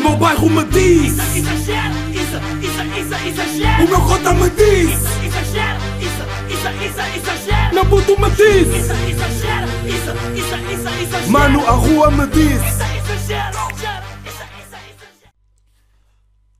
meu 0.00 0.16
bairro 0.16 0.50
me 0.50 0.64
diz 0.64 1.12
Isso, 1.12 1.38
exagero, 1.38 1.94
isso, 2.10 2.36
isso, 2.62 2.82
isso, 2.98 3.28
exagero. 3.28 3.84
O 3.84 3.88
meu 3.88 4.00
cota 4.00 4.34
me 4.34 4.50
diz 4.50 4.90
Isso, 4.90 5.24
exagero, 5.24 5.80
isso, 6.00 6.22
isso, 6.54 6.68
isso, 6.84 7.00
exagero. 7.16 7.74
Meu 7.74 7.86
puto 7.86 8.20
me 8.20 8.30
diz 8.30 8.68
Isso, 8.68 8.92
exagero, 8.92 9.66
isso, 9.86 10.10
isso, 10.34 10.54
isso, 10.72 11.02
exagero. 11.02 11.30
Mano, 11.30 11.66
a 11.66 11.72
rua 11.72 12.10
me 12.10 12.26
diz 12.26 12.60
Isso, 12.60 12.82
exagero. 13.22 13.70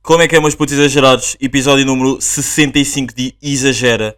Como 0.03 0.23
é 0.23 0.27
que 0.27 0.35
é, 0.35 0.39
meus 0.39 0.55
putos 0.55 0.73
exagerados? 0.73 1.37
Episódio 1.39 1.85
número 1.85 2.19
65 2.19 3.13
de 3.13 3.35
Exagera. 3.41 4.17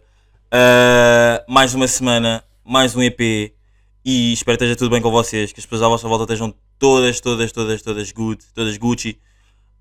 Ah, 0.50 1.44
mais 1.46 1.74
uma 1.74 1.86
semana, 1.86 2.42
mais 2.64 2.96
um 2.96 3.02
EP. 3.02 3.20
E 4.04 4.32
espero 4.32 4.56
que 4.56 4.64
esteja 4.64 4.76
tudo 4.76 4.90
bem 4.90 5.02
com 5.02 5.10
vocês. 5.10 5.52
Que 5.52 5.60
as 5.60 5.66
pessoas 5.66 5.82
à 5.82 5.88
vossa 5.88 6.08
volta 6.08 6.24
estejam 6.24 6.54
todas, 6.78 7.20
todas, 7.20 7.52
todas, 7.52 7.82
todas 7.82 8.12
good, 8.12 8.44
todas 8.54 8.76
Gucci. 8.76 9.20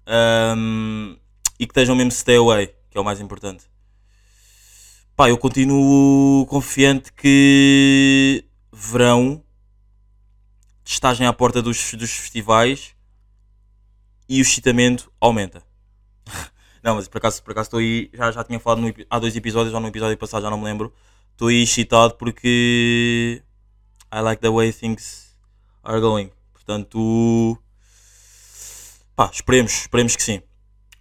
Ahm, 0.05 1.15
e 1.59 1.65
que 1.65 1.71
estejam 1.71 1.95
mesmo 1.95 2.11
stay 2.11 2.35
away, 2.35 2.67
que 2.89 2.97
é 2.97 3.01
o 3.01 3.03
mais 3.03 3.19
importante. 3.19 3.65
Pá, 5.15 5.29
eu 5.29 5.37
continuo 5.37 6.45
confiante 6.47 7.13
que 7.13 8.43
verão, 8.71 9.43
estagem 10.83 11.27
à 11.27 11.33
porta 11.33 11.61
dos, 11.61 11.93
dos 11.93 12.11
festivais 12.11 12.95
e 14.27 14.39
o 14.39 14.41
excitamento 14.41 15.11
aumenta. 15.21 15.63
Não, 16.83 16.95
mas 16.95 17.07
por 17.07 17.19
acaso, 17.19 17.41
por 17.43 17.51
acaso 17.51 17.67
estou 17.67 17.79
aí, 17.79 18.09
já, 18.13 18.31
já 18.31 18.43
tinha 18.43 18.59
falado 18.59 18.81
no 18.81 18.93
há 19.09 19.19
dois 19.19 19.35
episódios, 19.35 19.73
ou 19.73 19.79
no 19.79 19.87
episódio 19.87 20.17
passado, 20.17 20.41
já 20.41 20.49
não 20.49 20.57
me 20.57 20.65
lembro. 20.65 20.93
Estou 21.31 21.47
aí 21.47 21.63
excitado 21.63 22.15
porque 22.15 23.41
I 24.13 24.19
like 24.19 24.41
the 24.41 24.49
way 24.49 24.73
things 24.73 25.33
are 25.81 26.01
going. 26.01 26.29
Portanto, 26.65 27.57
pá, 29.15 29.29
esperemos, 29.33 29.71
esperemos 29.81 30.15
que 30.15 30.23
sim. 30.23 30.41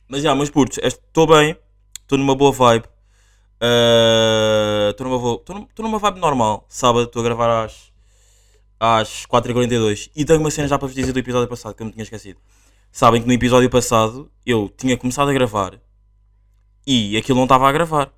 Mas 0.09 0.23
já, 0.23 0.35
meus 0.35 0.51
putos, 0.51 0.79
estou 0.83 1.27
bem, 1.27 1.57
estou 2.03 2.19
numa 2.19 2.35
boa 2.35 2.51
vibe. 2.53 2.85
Estou 4.91 5.07
numa, 5.07 5.19
boa- 5.19 5.39
tô 5.39 5.55
num- 5.55 5.65
tô 5.67 5.83
numa 5.83 5.99
vibe 5.99 6.19
normal. 6.19 6.67
Sábado 6.69 7.05
estou 7.05 7.21
a 7.21 7.25
gravar 7.25 7.65
às, 7.65 7.93
às 8.81 9.25
4h42 9.27 10.11
e 10.17 10.25
tenho 10.25 10.41
uma 10.41 10.51
cena 10.51 10.67
já 10.69 10.77
para 10.79 10.89
vos 10.89 10.95
dizer 10.97 11.13
do 11.13 11.19
episódio 11.19 11.49
passado 11.49 11.75
que 11.75 11.83
eu 11.83 11.87
me 11.87 11.93
tinha 11.93 12.03
esquecido. 12.03 12.41
Sabem 12.91 13.23
que 13.23 13.27
no 13.29 13.33
episódio 13.33 13.71
passado 13.71 14.31
eu 14.45 14.69
tinha 14.77 14.97
começado 14.97 15.31
a 15.31 15.33
gravar 15.33 15.79
e 16.87 17.17
aquilo 17.17 17.37
não 17.39 17.45
estava 17.45 17.69
a 17.69 17.73
gravar. 17.73 18.13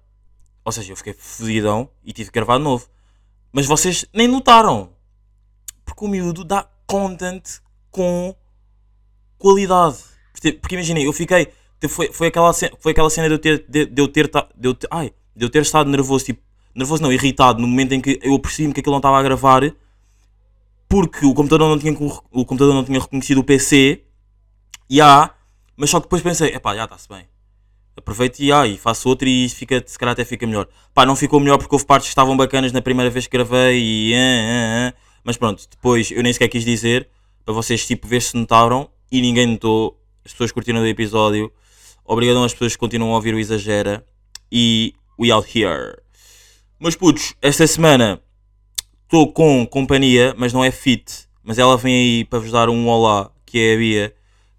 Ou 0.64 0.72
seja, 0.72 0.92
eu 0.92 0.96
fiquei 0.96 1.12
fodidão 1.12 1.90
e 2.02 2.12
tive 2.14 2.30
que 2.30 2.34
gravar 2.34 2.56
de 2.56 2.64
novo. 2.64 2.88
Mas 3.52 3.66
vocês 3.66 4.06
nem 4.14 4.26
notaram. 4.26 4.90
Porque 5.84 6.02
o 6.04 6.08
miúdo 6.08 6.42
dá 6.42 6.66
content 6.86 7.60
com 7.90 8.34
qualidade. 9.38 9.98
Porque, 10.60 10.74
imaginem, 10.74 11.04
eu 11.04 11.12
fiquei. 11.12 11.48
Foi, 11.88 12.10
foi, 12.12 12.28
aquela 12.28 12.52
cena, 12.52 12.76
foi 12.80 12.92
aquela 12.92 13.10
cena 13.10 13.28
de 13.28 13.34
eu 13.34 13.38
ter. 13.38 13.64
De, 13.68 13.86
de 13.86 14.02
eu 14.02 14.08
ter, 14.08 14.30
de 14.56 14.68
eu 14.68 14.74
ter 14.74 14.88
ai, 14.90 15.12
de 15.36 15.44
eu 15.44 15.50
ter 15.50 15.62
estado 15.62 15.90
nervoso, 15.90 16.24
tipo. 16.24 16.42
Nervoso 16.74 17.02
não, 17.02 17.12
irritado 17.12 17.60
no 17.60 17.68
momento 17.68 17.92
em 17.92 18.00
que 18.00 18.18
eu 18.22 18.36
percebi-me 18.38 18.74
que 18.74 18.80
aquilo 18.80 18.94
não 18.94 18.98
estava 18.98 19.18
a 19.18 19.22
gravar. 19.22 19.62
Porque 20.88 21.24
o 21.24 21.32
computador 21.32 21.68
não 21.68 21.78
tinha, 21.78 21.92
o 21.92 22.44
computador 22.44 22.74
não 22.74 22.84
tinha 22.84 23.00
reconhecido 23.00 23.38
o 23.38 23.44
PC. 23.44 24.02
E 24.90 25.00
há, 25.00 25.32
mas 25.76 25.90
só 25.90 26.00
que 26.00 26.06
depois 26.06 26.22
pensei, 26.22 26.54
epá, 26.54 26.74
já 26.74 26.84
está-se 26.84 27.08
bem. 27.08 27.26
Aproveito 27.96 28.40
e, 28.40 28.52
ah, 28.52 28.66
e 28.66 28.76
faço 28.76 29.08
outro 29.08 29.28
e 29.28 29.48
fica, 29.48 29.82
se 29.86 29.96
calhar 29.98 30.12
até 30.12 30.24
fica 30.24 30.46
melhor. 30.46 30.66
Pá, 30.92 31.06
não 31.06 31.14
ficou 31.14 31.38
melhor 31.38 31.58
porque 31.58 31.74
houve 31.74 31.86
partes 31.86 32.08
que 32.08 32.12
estavam 32.12 32.36
bacanas 32.36 32.72
na 32.72 32.82
primeira 32.82 33.08
vez 33.08 33.26
que 33.26 33.36
gravei 33.36 33.80
e. 33.80 34.14
Mas 35.24 35.36
pronto, 35.38 35.66
depois 35.70 36.10
eu 36.10 36.22
nem 36.22 36.32
sequer 36.32 36.48
quis 36.48 36.64
dizer 36.64 37.08
para 37.44 37.54
vocês 37.54 37.86
tipo 37.86 38.06
ver 38.06 38.20
se 38.22 38.36
notaram 38.36 38.88
e 39.10 39.20
ninguém 39.20 39.46
notou. 39.46 39.98
As 40.24 40.32
pessoas 40.32 40.52
curtiram 40.52 40.80
o 40.80 40.86
episódio. 40.86 41.50
Obrigadão 42.04 42.44
às 42.44 42.52
pessoas 42.52 42.72
que 42.72 42.78
continuam 42.78 43.12
a 43.12 43.16
ouvir 43.16 43.34
o 43.34 43.38
Exagera. 43.38 44.04
E 44.52 44.94
we 45.18 45.30
out 45.30 45.48
here. 45.58 45.96
Meus 46.78 46.94
putos, 46.96 47.34
esta 47.40 47.66
semana 47.66 48.20
estou 49.04 49.32
com 49.32 49.66
companhia, 49.66 50.34
mas 50.36 50.52
não 50.52 50.62
é 50.64 50.70
fit. 50.70 51.26
Mas 51.42 51.58
ela 51.58 51.76
vem 51.76 51.94
aí 51.94 52.24
para 52.24 52.38
vos 52.38 52.50
dar 52.50 52.68
um 52.68 52.88
olá, 52.88 53.30
que 53.46 53.58
é 53.58 53.74
a 53.74 53.76
Bia, 53.76 54.14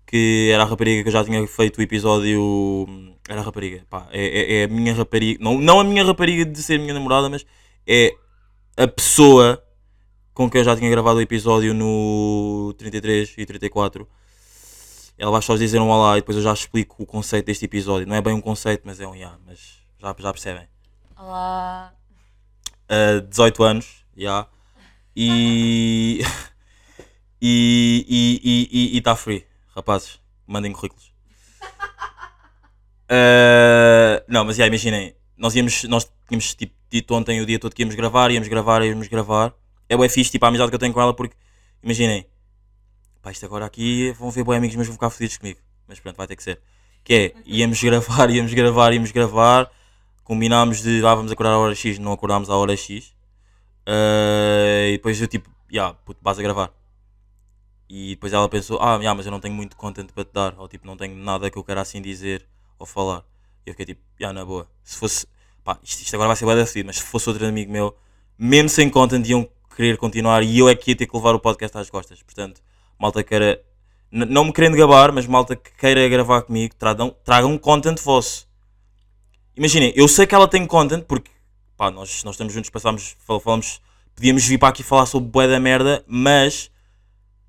que 0.05 0.49
era 0.51 0.63
a 0.63 0.65
rapariga 0.65 1.01
que 1.03 1.09
eu 1.09 1.13
já 1.13 1.23
tinha 1.23 1.45
feito 1.47 1.77
o 1.77 1.81
episódio. 1.81 2.87
Era 3.27 3.41
a 3.41 3.43
rapariga, 3.43 3.83
pá, 3.89 4.07
é, 4.11 4.23
é- 4.25 4.61
é 4.61 4.63
a 4.65 4.67
minha 4.67 4.93
rapariga. 4.93 5.43
Não, 5.43 5.57
não 5.59 5.79
a 5.79 5.83
minha 5.83 6.03
rapariga 6.03 6.45
de 6.45 6.61
ser 6.61 6.79
minha 6.79 6.93
namorada, 6.93 7.27
mas 7.29 7.45
é 7.87 8.13
a 8.77 8.87
pessoa 8.87 9.61
com 10.35 10.49
quem 10.49 10.59
eu 10.59 10.65
já 10.65 10.75
tinha 10.75 10.89
gravado 10.91 11.17
o 11.17 11.21
episódio 11.21 11.73
no 11.73 12.75
33 12.77 13.35
e 13.37 13.45
34. 13.45 14.07
Ela 15.17 15.31
vai 15.31 15.41
só 15.41 15.55
dizer 15.55 15.79
um 15.79 15.89
olá 15.89 16.17
e 16.17 16.21
depois 16.21 16.35
eu 16.35 16.43
já 16.43 16.53
explico 16.53 17.01
o 17.01 17.05
conceito 17.05 17.45
deste 17.45 17.63
episódio. 17.63 18.05
Não 18.05 18.15
é 18.15 18.21
bem 18.21 18.33
um 18.33 18.41
conceito, 18.41 18.81
mas 18.83 18.99
é 18.99 19.07
um 19.07 19.17
já, 19.17 19.37
mas 19.47 19.79
já, 19.97 20.13
já 20.19 20.33
percebem. 20.33 20.67
Olá. 21.17 21.93
Uh, 22.91 23.21
18 23.21 23.63
anos, 23.63 24.05
já. 24.15 24.47
E. 27.41 28.91
E 28.91 28.97
está 28.97 29.15
free, 29.15 29.45
rapazes. 29.75 30.19
Mandem 30.47 30.71
currículos. 30.71 31.13
Uh, 33.05 34.23
não, 34.27 34.43
mas 34.43 34.55
já, 34.55 34.65
imaginem. 34.65 35.15
Nós, 35.37 35.55
íamos, 35.55 35.83
nós 35.83 36.11
tínhamos 36.27 36.55
tipo, 36.55 36.73
dito 36.89 37.13
ontem 37.13 37.39
o 37.41 37.45
dia 37.45 37.59
todo 37.59 37.75
que 37.75 37.83
íamos 37.83 37.93
gravar, 37.93 38.31
íamos 38.31 38.47
gravar, 38.47 38.83
íamos 38.83 39.07
gravar. 39.07 39.53
É 39.87 39.97
bem 39.97 40.09
fixe, 40.09 40.31
tipo, 40.31 40.45
a 40.45 40.49
amizade 40.49 40.69
que 40.69 40.75
eu 40.75 40.79
tenho 40.79 40.93
com 40.93 41.01
ela, 41.01 41.13
porque 41.13 41.35
imaginem. 41.83 42.25
Pá, 43.21 43.31
isto 43.31 43.45
agora 43.45 43.65
aqui 43.65 44.11
vão 44.13 44.29
ver 44.31 44.43
bem 44.43 44.57
amigos, 44.57 44.75
mas 44.75 44.87
vão 44.87 44.93
ficar 44.93 45.09
fodidos 45.09 45.37
comigo. 45.37 45.59
Mas 45.87 45.99
pronto, 45.99 46.17
vai 46.17 46.27
ter 46.27 46.35
que 46.35 46.43
ser. 46.43 46.61
Que 47.03 47.13
é, 47.13 47.33
íamos 47.45 47.81
gravar, 47.81 48.29
íamos 48.31 48.53
gravar, 48.53 48.93
íamos 48.93 49.11
gravar. 49.11 49.71
Combinámos 50.23 50.81
de, 50.81 51.05
ah, 51.05 51.15
vamos 51.15 51.31
acordar 51.31 51.53
à 51.53 51.57
hora 51.59 51.75
X, 51.75 51.99
não 51.99 52.11
acordámos 52.11 52.49
à 52.49 52.55
hora 52.55 52.75
X. 52.75 53.13
Uh, 53.87 54.89
e 54.89 54.91
depois 54.93 55.21
eu 55.21 55.27
tipo, 55.27 55.49
já, 55.71 55.93
puto, 55.93 56.19
vas 56.23 56.39
a 56.39 56.41
gravar. 56.41 56.71
E 57.87 58.11
depois 58.11 58.33
ela 58.33 58.49
pensou, 58.49 58.81
ah, 58.81 58.99
já, 59.01 59.13
mas 59.13 59.25
eu 59.25 59.31
não 59.31 59.39
tenho 59.39 59.53
muito 59.53 59.77
content 59.77 60.11
para 60.11 60.25
te 60.25 60.33
dar. 60.33 60.55
Ou 60.57 60.67
tipo, 60.67 60.87
não 60.87 60.97
tenho 60.97 61.15
nada 61.15 61.49
que 61.51 61.57
eu 61.57 61.63
quero 61.63 61.79
assim 61.79 62.01
dizer 62.01 62.45
ou 62.79 62.85
falar. 62.85 63.23
E 63.65 63.69
eu 63.69 63.73
fiquei 63.73 63.85
tipo, 63.85 64.01
já, 64.19 64.33
na 64.33 64.43
boa. 64.43 64.67
Se 64.83 64.97
fosse, 64.97 65.27
pá, 65.63 65.77
isto, 65.83 66.01
isto 66.01 66.15
agora 66.15 66.29
vai 66.29 66.35
ser 66.35 66.45
bem 66.45 66.55
decidido, 66.55 66.87
mas 66.87 66.97
se 66.97 67.03
fosse 67.03 67.29
outro 67.29 67.45
amigo 67.45 67.71
meu, 67.71 67.95
mesmo 68.37 68.69
sem 68.69 68.89
content, 68.89 69.27
iam 69.27 69.47
querer 69.75 69.97
continuar 69.97 70.43
e 70.43 70.57
eu 70.59 70.69
é 70.69 70.75
que 70.75 70.91
ia 70.91 70.95
ter 70.95 71.05
que 71.05 71.15
levar 71.15 71.35
o 71.35 71.39
podcast 71.39 71.77
às 71.77 71.89
costas. 71.89 72.21
Portanto, 72.23 72.61
malta 72.99 73.23
queira, 73.23 73.61
não 74.11 74.45
me 74.45 74.53
querendo 74.53 74.77
gabar, 74.77 75.11
mas 75.11 75.25
malta 75.27 75.55
que 75.55 75.71
queira 75.77 76.07
gravar 76.07 76.41
comigo, 76.43 76.73
tragam, 76.75 77.15
tragam 77.23 77.57
content 77.57 77.99
vosso. 78.01 78.47
Imaginem, 79.55 79.93
eu 79.95 80.07
sei 80.07 80.25
que 80.27 80.35
ela 80.35 80.47
tem 80.47 80.65
content 80.65 81.03
porque 81.03 81.31
pá, 81.77 81.91
nós, 81.91 82.23
nós 82.23 82.35
estamos 82.35 82.53
juntos, 82.53 82.69
passámos, 82.69 83.15
fal- 83.25 83.39
falamos, 83.39 83.81
podíamos 84.15 84.45
vir 84.45 84.57
para 84.57 84.69
aqui 84.69 84.83
falar 84.83 85.05
sobre 85.05 85.29
bué 85.29 85.47
da 85.47 85.59
merda, 85.59 86.03
mas 86.07 86.71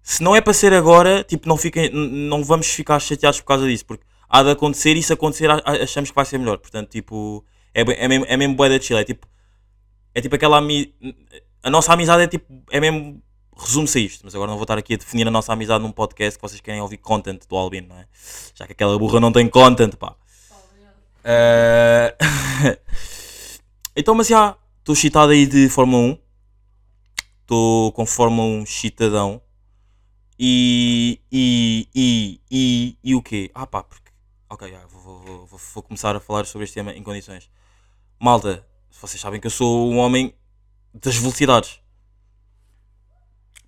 se 0.03 0.23
não 0.23 0.35
é 0.37 0.41
para 0.41 0.53
ser 0.53 0.73
agora, 0.73 1.25
tipo, 1.25 1.49
não, 1.49 1.57
fiquem, 1.57 1.91
não 1.91 2.45
vamos 2.45 2.69
ficar 2.69 2.99
chateados 3.01 3.41
por 3.41 3.47
causa 3.47 3.67
disso, 3.67 3.85
porque 3.85 4.05
há 4.29 4.43
de 4.43 4.51
acontecer 4.51 4.97
e 4.97 5.03
se 5.03 5.13
acontecer 5.13 5.49
achamos 5.65 6.11
que 6.11 6.15
vai 6.17 6.25
ser 6.25 6.39
melhor. 6.39 6.59
Portanto, 6.59 6.91
tipo, 6.91 7.45
é, 7.75 7.81
é 7.83 8.09
mesmo, 8.09 8.25
é 8.29 8.37
mesmo 8.37 8.55
bué 8.55 8.69
da 8.69 8.81
chill, 8.81 8.99
é 8.99 9.05
tipo, 9.05 9.27
é 10.15 10.21
tipo 10.21 10.35
aquela. 10.35 10.61
A 11.67 11.71
nossa 11.71 11.93
amizade 11.93 12.23
é 12.23 12.29
tipo, 12.29 12.47
é 12.71 12.79
mesmo, 12.79 13.21
resume-se 13.57 13.99
a 13.99 14.01
isto, 14.01 14.21
mas 14.25 14.33
agora 14.37 14.49
não 14.49 14.57
vou 14.57 14.63
estar 14.63 14.79
aqui 14.79 14.95
a 14.95 14.97
definir 14.97 15.27
a 15.27 15.33
nossa 15.33 15.53
amizade 15.53 15.83
num 15.83 15.91
podcast 15.91 16.39
que 16.39 16.43
vocês 16.43 16.61
querem 16.61 16.81
ouvir 16.81 16.99
content 16.99 17.43
do 17.49 17.57
Albino, 17.57 17.89
não 17.89 17.99
é? 17.99 18.07
Já 18.55 18.67
que 18.69 18.73
aquela 18.73 18.97
burra 18.97 19.19
não 19.19 19.33
tem 19.33 19.49
content, 19.49 19.97
pá. 19.97 20.15
Eh, 21.25 22.17
então, 23.97 24.15
mas 24.15 24.29
já, 24.29 24.57
estou 24.79 24.93
excitado 24.93 25.33
aí 25.33 25.45
de 25.45 25.69
Fórmula 25.69 26.05
1. 26.05 26.19
Estou 27.41 27.91
com 27.91 28.07
Fórmula 28.07 28.47
1 28.47 28.63
excitadão. 28.63 29.43
E, 30.39 31.21
e, 31.33 31.89
e, 31.93 32.41
e, 32.49 32.99
e 33.03 33.15
o 33.17 33.21
quê? 33.21 33.51
Ah 33.53 33.67
pá, 33.67 33.83
porque... 33.83 34.13
Ok, 34.49 34.71
já, 34.71 34.87
vou, 34.87 35.19
vou, 35.19 35.47
vou- 35.47 35.61
vou 35.75 35.83
começar 35.83 36.15
a 36.15 36.21
falar 36.21 36.45
sobre 36.47 36.63
este 36.63 36.75
tema 36.75 36.93
em 36.93 37.03
condições. 37.03 37.51
Malta, 38.21 38.65
vocês 39.01 39.21
sabem 39.21 39.41
que 39.41 39.49
eu 39.49 39.51
sou 39.51 39.91
um 39.91 39.99
homem 39.99 40.33
das 41.03 41.17
velocidades. 41.17 41.81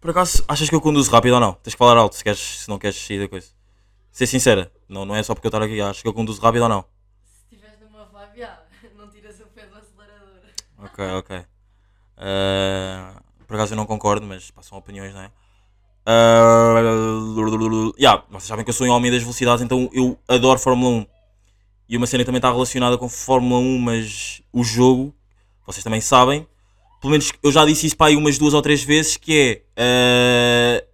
Por 0.00 0.10
acaso, 0.10 0.44
achas 0.46 0.68
que 0.68 0.74
eu 0.74 0.80
conduzo 0.80 1.10
rápido 1.10 1.34
ou 1.34 1.40
não? 1.40 1.54
Tens 1.54 1.74
que 1.74 1.78
falar 1.78 1.96
alto 1.96 2.14
se, 2.14 2.22
queres, 2.22 2.60
se 2.60 2.68
não 2.68 2.78
queres 2.78 2.96
sair 2.96 3.18
da 3.18 3.28
coisa. 3.28 3.48
Ser 4.12 4.26
sincera, 4.26 4.72
não, 4.88 5.04
não 5.04 5.14
é 5.14 5.22
só 5.22 5.34
porque 5.34 5.46
eu 5.46 5.50
estar 5.50 5.62
aqui. 5.62 5.80
Achas 5.80 6.02
que 6.02 6.08
eu 6.08 6.14
conduzo 6.14 6.40
rápido 6.40 6.62
ou 6.62 6.68
não? 6.68 6.84
Se 7.24 7.54
estiveres 7.54 7.80
numa 7.80 8.04
vibe, 8.06 8.46
não 8.96 9.10
tiras 9.10 9.40
o 9.40 9.46
pé 9.46 9.66
do 9.66 9.76
acelerador. 9.76 10.50
Ok, 10.78 11.04
ok. 11.06 11.44
Eh, 12.16 13.12
por 13.46 13.54
acaso 13.54 13.72
eu 13.72 13.76
não 13.76 13.86
concordo, 13.86 14.26
mas 14.26 14.50
pá, 14.50 14.62
são 14.62 14.78
opiniões, 14.78 15.14
não 15.14 15.22
é? 15.22 15.30
Uh, 16.10 17.92
yeah, 17.98 18.24
vocês 18.30 18.44
sabem 18.44 18.64
que 18.64 18.70
eu 18.70 18.74
sou 18.74 18.86
um 18.86 18.90
homem 18.90 19.10
das 19.10 19.20
velocidades, 19.20 19.62
então 19.62 19.90
eu 19.92 20.18
adoro 20.26 20.58
Fórmula 20.58 20.90
1. 21.02 21.06
E 21.88 21.96
uma 21.96 22.06
cena 22.06 22.22
que 22.22 22.26
também 22.26 22.38
está 22.38 22.50
relacionada 22.50 22.96
com 22.96 23.08
Fórmula 23.08 23.60
1, 23.60 23.78
mas 23.78 24.42
o 24.52 24.64
jogo, 24.64 25.14
vocês 25.66 25.84
também 25.84 26.00
sabem. 26.00 26.46
Pelo 27.00 27.12
menos 27.12 27.32
eu 27.42 27.52
já 27.52 27.64
disse 27.64 27.86
isso 27.86 27.96
para 27.96 28.08
aí 28.08 28.16
umas 28.16 28.38
duas 28.38 28.54
ou 28.54 28.62
três 28.62 28.82
vezes, 28.82 29.16
que 29.16 29.62
é... 29.76 29.82
eh, 30.80 30.84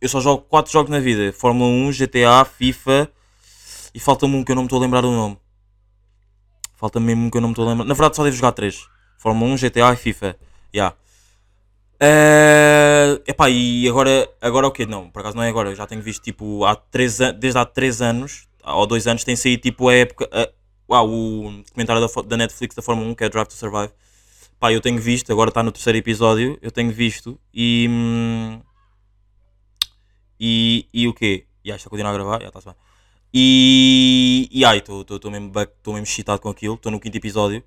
eu 0.00 0.08
só 0.08 0.20
jogo 0.20 0.42
4 0.48 0.72
jogos 0.72 0.90
na 0.90 1.00
vida: 1.00 1.32
Fórmula 1.32 1.68
1, 1.70 1.92
GTA, 1.92 2.44
FIFA 2.44 3.10
e 3.94 4.00
falta-me 4.00 4.36
um 4.36 4.44
que 4.44 4.52
eu 4.52 4.56
não 4.56 4.62
me 4.62 4.66
estou 4.66 4.78
a 4.78 4.82
lembrar 4.82 5.00
do 5.00 5.10
nome. 5.10 5.38
Falta-me 6.76 7.14
um 7.14 7.30
que 7.30 7.36
eu 7.36 7.40
não 7.40 7.48
me 7.48 7.52
estou 7.52 7.66
a 7.66 7.70
lembrar. 7.70 7.84
Na 7.84 7.94
verdade, 7.94 8.16
só 8.16 8.22
devo 8.24 8.36
jogar 8.36 8.52
3: 8.52 8.86
Fórmula 9.18 9.52
1, 9.54 9.56
GTA 9.58 9.92
e 9.92 9.96
FIFA. 9.96 10.36
Yeah. 10.74 10.96
Eh, 12.00 13.22
epá, 13.26 13.48
e 13.48 13.88
agora, 13.88 14.28
agora 14.40 14.66
o 14.66 14.72
quê? 14.72 14.84
Não, 14.84 15.08
por 15.10 15.20
acaso 15.20 15.36
não 15.36 15.42
é 15.42 15.48
agora. 15.48 15.70
Eu 15.70 15.74
já 15.76 15.86
tenho 15.86 16.02
visto 16.02 16.22
tipo 16.22 16.64
há 16.64 16.74
3 16.76 17.20
an- 17.20 17.32
desde 17.34 17.58
há 17.58 17.64
3 17.64 18.02
anos 18.02 18.46
ou 18.64 18.86
2 18.86 19.06
anos 19.06 19.24
tem 19.24 19.36
saído 19.36 19.62
tipo 19.62 19.88
a 19.88 19.94
época. 19.94 20.28
uau, 20.90 21.08
o 21.08 21.62
documentário 21.64 22.06
da, 22.06 22.22
da 22.22 22.36
Netflix 22.36 22.74
da 22.74 22.82
Fórmula 22.82 23.08
1 23.10 23.14
que 23.14 23.24
é 23.24 23.28
Drive 23.28 23.48
to 23.48 23.54
Survive. 23.54 23.92
Pá, 24.64 24.72
eu 24.72 24.80
tenho 24.80 24.98
visto, 24.98 25.30
agora 25.30 25.50
está 25.50 25.62
no 25.62 25.70
terceiro 25.70 25.98
episódio. 25.98 26.58
Eu 26.62 26.72
tenho 26.72 26.90
visto 26.90 27.38
e. 27.52 27.86
hum, 27.86 28.62
e, 30.40 30.88
e 30.90 31.06
o 31.06 31.12
quê? 31.12 31.46
E 31.62 31.70
ah, 31.70 31.76
está 31.76 31.88
a 31.88 31.90
continuar 31.90 32.12
a 32.12 32.14
gravar? 32.14 32.40
Já 32.40 32.48
está-se 32.48 32.64
bem. 32.68 32.74
E. 33.30 34.48
E 34.50 34.64
ai, 34.64 34.78
estou 34.78 35.04
mesmo, 35.30 35.52
mesmo 35.54 35.98
excitado 35.98 36.40
com 36.40 36.48
aquilo. 36.48 36.76
Estou 36.76 36.90
no 36.90 36.98
quinto 36.98 37.14
episódio. 37.14 37.62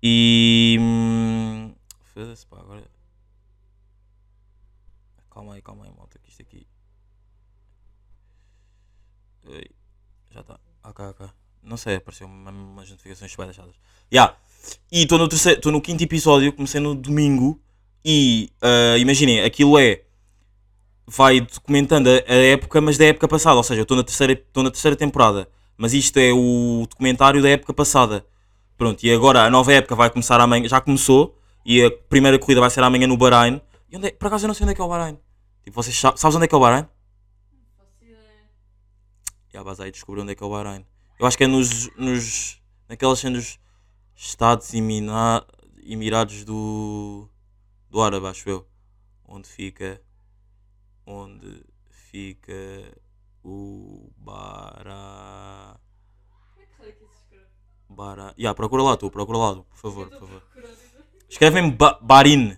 E. 0.00 0.76
hum, 0.80 1.74
Foda-se, 2.14 2.46
pá, 2.46 2.60
agora. 2.60 2.88
Calma 5.28 5.54
aí, 5.54 5.62
calma 5.62 5.86
aí, 5.86 5.90
malta, 5.90 6.20
que 6.20 6.30
isto 6.30 6.42
aqui. 6.42 6.64
Já 10.30 10.40
está. 10.42 10.60
Ok, 10.84 11.04
ok. 11.04 11.26
Não 11.64 11.76
sei, 11.76 11.96
apareceu 11.96 12.28
uma- 12.28 12.52
umas 12.52 12.88
notificações 12.88 13.28
super 13.32 13.46
deixadas. 13.46 13.74
Ya. 14.12 14.36
E 14.90 15.02
estou 15.02 15.18
no, 15.18 15.28
terceiro- 15.28 15.60
tô 15.60 15.70
no 15.70 15.80
quinto 15.80 16.02
episódio, 16.02 16.52
comecei 16.52 16.80
no 16.80 16.94
domingo. 16.94 17.60
E 18.04 18.50
ah, 18.60 18.96
imaginem, 18.98 19.40
aquilo 19.42 19.78
é. 19.78 20.02
Vai 21.06 21.40
documentando 21.40 22.08
a, 22.08 22.12
a 22.32 22.34
época, 22.36 22.80
mas 22.80 22.96
da 22.96 23.04
época 23.06 23.26
passada. 23.28 23.56
Ou 23.56 23.62
seja, 23.62 23.80
eu 23.80 23.82
estou 23.82 23.96
na, 23.96 24.02
terceira, 24.04 24.36
tô 24.52 24.62
na 24.62 24.70
terceira 24.70 24.96
temporada. 24.96 25.48
Mas 25.76 25.92
isto 25.94 26.16
é 26.18 26.32
o 26.32 26.86
documentário 26.88 27.42
da 27.42 27.48
época 27.48 27.72
passada. 27.74 28.24
Pronto, 28.76 29.02
e 29.04 29.12
agora 29.12 29.44
a 29.44 29.50
nova 29.50 29.72
época 29.72 29.94
vai 29.96 30.10
começar 30.10 30.40
amanhã. 30.40 30.68
Já 30.68 30.80
começou. 30.80 31.36
E 31.64 31.82
a 31.84 31.90
primeira 31.90 32.38
corrida 32.38 32.60
vai 32.60 32.70
ser 32.70 32.82
amanhã 32.82 33.06
no 33.06 33.16
Bahrein. 33.16 33.60
E 33.90 33.96
onde 33.96 34.08
é, 34.08 34.10
por 34.12 34.26
acaso 34.26 34.44
eu 34.44 34.48
não 34.48 34.54
sei 34.54 34.64
onde 34.64 34.72
é 34.72 34.74
que 34.74 34.80
é 34.80 34.84
o 34.84 34.88
Bahrein. 34.88 35.18
Tipo, 35.64 35.80
vocês 35.82 35.96
sa- 35.98 36.16
sabes 36.16 36.34
onde 36.36 36.44
é 36.44 36.48
que 36.48 36.54
é 36.54 36.58
o 36.58 36.60
Bahrein? 36.60 36.86
Já 39.52 39.62
vais 39.62 39.80
aí 39.80 39.90
descobrir 39.90 40.22
onde 40.22 40.32
é 40.32 40.34
que 40.34 40.42
é 40.42 40.46
o 40.46 40.50
Bahrein. 40.50 40.84
Eu 41.20 41.26
acho 41.26 41.36
que 41.36 41.44
é 41.44 41.46
nos. 41.46 41.88
nos 41.96 42.60
naquelas 42.88 43.18
cenas 43.20 43.58
Estados 44.14 44.72
Emina- 44.74 45.46
Emirados 45.84 46.44
do. 46.44 47.28
do 47.90 48.00
Árabe, 48.00 48.26
acho 48.26 48.48
eu. 48.48 48.68
Onde 49.26 49.48
fica. 49.48 50.00
Onde 51.06 51.64
fica 51.90 52.52
o 53.44 54.10
Bara. 54.16 55.78
É? 56.58 56.94
Bara. 57.88 58.34
Ya, 58.38 58.54
procura 58.54 58.82
lá 58.82 58.96
tu, 58.96 59.10
procura 59.10 59.38
lá 59.38 59.54
tu, 59.54 59.64
por 59.64 59.76
favor, 59.78 60.08
por 60.08 60.20
favor. 60.20 60.42
Escrevem 61.28 61.70
ba 61.70 61.98
Barin. 62.00 62.56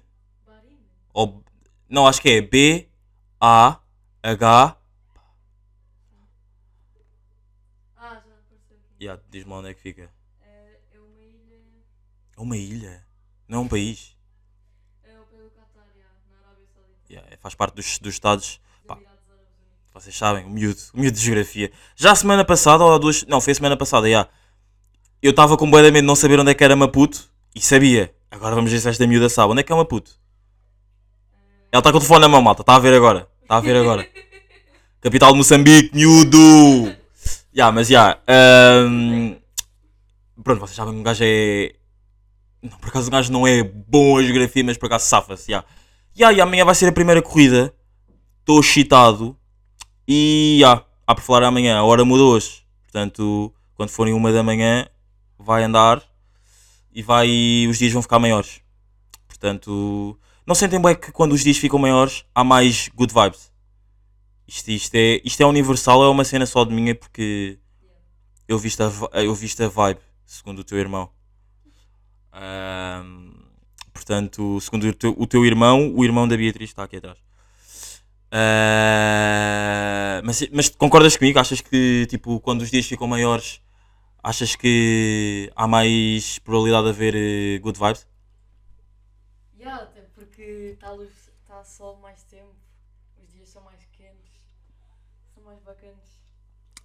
Ou. 1.13 1.43
Não, 1.89 2.07
acho 2.07 2.21
que 2.21 2.29
é 2.31 2.41
B. 2.43 2.89
A. 3.41 3.81
H. 4.23 4.77
Ah, 7.97 8.15
já 8.15 8.35
apareceu. 8.35 8.79
Ya, 9.01 9.21
diz-me 9.31 9.53
onde 9.53 9.69
é 9.71 9.75
que 9.75 9.81
fica. 9.81 10.11
Uma 12.45 12.57
ilha. 12.57 13.03
Não 13.49 13.59
é 13.59 13.63
um 13.63 13.69
país. 13.69 14.15
É 15.05 15.17
ao 15.17 15.25
pé 15.25 15.37
do 15.39 15.51
Qatar, 15.51 15.85
na 16.31 16.39
Arábia 16.47 16.67
Saudita. 16.75 17.13
Ya, 17.13 17.25
é- 17.31 17.37
faz 17.37 17.55
parte 17.55 17.75
dos, 17.75 17.99
dos 17.99 18.15
Estados. 18.15 18.61
Os 18.81 18.87
Pá. 18.87 18.99
Vocês 19.95 20.17
sabem, 20.17 20.45
o 20.45 20.51
miúdo, 20.51 20.79
o 20.93 21.01
miúdo 21.01 21.17
de 21.17 21.25
geografia. 21.25 21.73
Já 21.97 22.13
a 22.13 22.17
semana 22.17 22.45
passada, 22.45 22.85
ou 22.85 22.93
há 22.95 22.99
duas. 22.99 23.25
Não, 23.27 23.41
foi 23.41 23.53
a 23.53 23.55
semana 23.55 23.77
passada, 23.77 24.09
já. 24.11 24.29
Eu 25.23 25.31
estava 25.31 25.57
com 25.57 25.67
medo 25.67 25.91
de 25.91 26.03
não 26.03 26.15
saber 26.15 26.39
onde 26.39 26.51
é 26.51 26.55
que 26.55 26.63
era 26.63 26.77
Maputo 26.77 27.29
e 27.55 27.61
sabia. 27.61 28.15
Agora 28.31 28.55
vamos 28.55 28.71
ver 28.71 28.81
se 28.81 28.89
esta 28.89 29.07
miúda 29.07 29.29
sabe. 29.29 29.53
Onde 29.53 29.61
é 29.61 29.63
que 29.65 29.73
é 29.73 29.77
Maputo? 29.77 30.11
Ela 31.73 31.81
está 31.81 31.91
com 31.91 31.97
o 31.97 32.01
telefone 32.01 32.21
na 32.21 32.29
mão, 32.29 32.43
malta. 32.43 32.63
Está 32.63 32.77
a 32.77 32.79
ver 32.79 32.93
agora. 32.95 33.29
Está 33.43 33.57
a 33.57 33.61
ver 33.61 33.77
agora. 33.77 34.07
Capital 35.01 35.33
de 35.33 35.39
Moçambique, 35.39 35.95
miúdo! 35.95 36.39
Já, 37.55 37.71
mas 37.71 37.87
já. 37.87 38.19
ahm, 38.27 39.37
Pronto, 40.43 40.59
vocês 40.61 40.75
sabem 40.75 40.93
que 40.95 40.99
um 41.01 41.03
gajo 41.05 41.23
é. 41.25 41.73
Não, 42.65 42.79
por 42.79 42.89
acaso 42.89 43.09
o 43.09 43.11
gajo 43.11 43.31
não 43.31 43.47
é 43.47 43.63
bom 43.63 44.17
a 44.17 44.23
geografia, 44.23 44.65
mas 44.65 44.79
por 44.79 44.87
acaso 44.87 45.07
safa-se, 45.07 45.51
já. 45.53 45.63
Já, 46.15 46.33
e 46.33 46.41
amanhã 46.41 46.65
vai 46.65 46.75
ser 46.75 46.89
a 46.89 46.93
primeira 46.93 47.21
corrida. 47.21 47.75
Estou 48.41 48.59
excitado. 48.61 49.37
E 50.09 50.57
já, 50.61 50.83
há 51.07 51.15
por 51.15 51.21
falar 51.23 51.45
amanhã, 51.45 51.77
a 51.79 51.85
hora 51.85 52.05
muda 52.05 52.23
hoje. 52.23 52.65
Portanto, 52.83 53.53
quando 53.75 53.91
forem 53.91 54.15
uma 54.15 54.33
da 54.33 54.43
manhã, 54.43 54.87
vai 55.39 55.63
andar 55.63 56.03
e 56.95 57.03
vai, 57.03 57.67
os 57.69 57.79
dias 57.79 57.93
vão 57.93 58.01
ficar 58.01 58.19
maiores. 58.19 58.63
Portanto, 59.29 60.19
não 60.47 60.55
sentem 60.55 60.81
bem 60.81 60.95
que 60.95 61.13
quando 61.13 61.33
os 61.33 61.43
dias 61.43 61.59
ficam 61.59 61.79
maiores 61.79 62.25
há 62.35 62.43
mais 62.43 62.89
good 62.95 63.13
vibes. 63.13 63.53
Isto, 64.47 64.71
isto, 64.71 64.95
é, 64.95 65.21
isto 65.25 65.43
é 65.43 65.47
universal, 65.47 66.03
é 66.05 66.09
uma 66.09 66.25
cena 66.25 66.47
só 66.47 66.65
de 66.65 66.73
minha 66.73 66.95
porque 66.95 67.59
eu 68.47 68.59
viste 68.59 68.83
a, 68.83 68.89
vi- 68.89 69.09
eu 69.13 69.33
a 69.33 69.69
vibe, 69.69 70.01
segundo 70.25 70.61
o 70.61 70.65
teu 70.65 70.79
irmão. 70.79 71.11
Ahm, 72.35 73.31
portanto, 73.93 74.61
segundo 74.61 74.89
o 74.89 74.93
teu, 74.93 75.15
o 75.17 75.27
teu 75.27 75.45
irmão, 75.47 75.95
o 75.95 76.05
irmão 76.05 76.27
da 76.27 76.37
Beatriz 76.37 76.71
está 76.71 76.83
aqui 76.85 76.97
atrás. 76.97 77.19
Ah, 78.31 80.21
mas, 80.25 80.49
mas 80.51 80.69
concordas 80.71 81.17
comigo? 81.17 81.39
Achas 81.39 81.61
que 81.61 82.07
tipo, 82.09 82.41
quando 82.41 82.63
os 82.63 82.71
dias 82.71 82.87
ficam 82.87 83.07
maiores, 83.07 83.61
achas 84.23 84.57
que 84.57 85.51
há 85.55 85.69
mais 85.69 86.39
probabilidade 86.41 86.85
de 86.85 86.91
haver 86.91 87.15
eh, 87.15 87.59
good 87.61 87.79
vibes? 87.79 88.07
Já, 89.57 89.77
até 89.77 90.01
porque 90.15 90.43
está 90.75 90.93
está 91.43 91.63
sol 91.65 91.97
mais 92.03 92.25
tempo, 92.25 92.55
os 93.23 93.33
dias 93.33 93.49
são 93.49 93.63
mais 93.63 93.81
quentes, 93.97 94.33
são 95.33 95.45
mais 95.45 95.61
bacanas. 95.61 96.19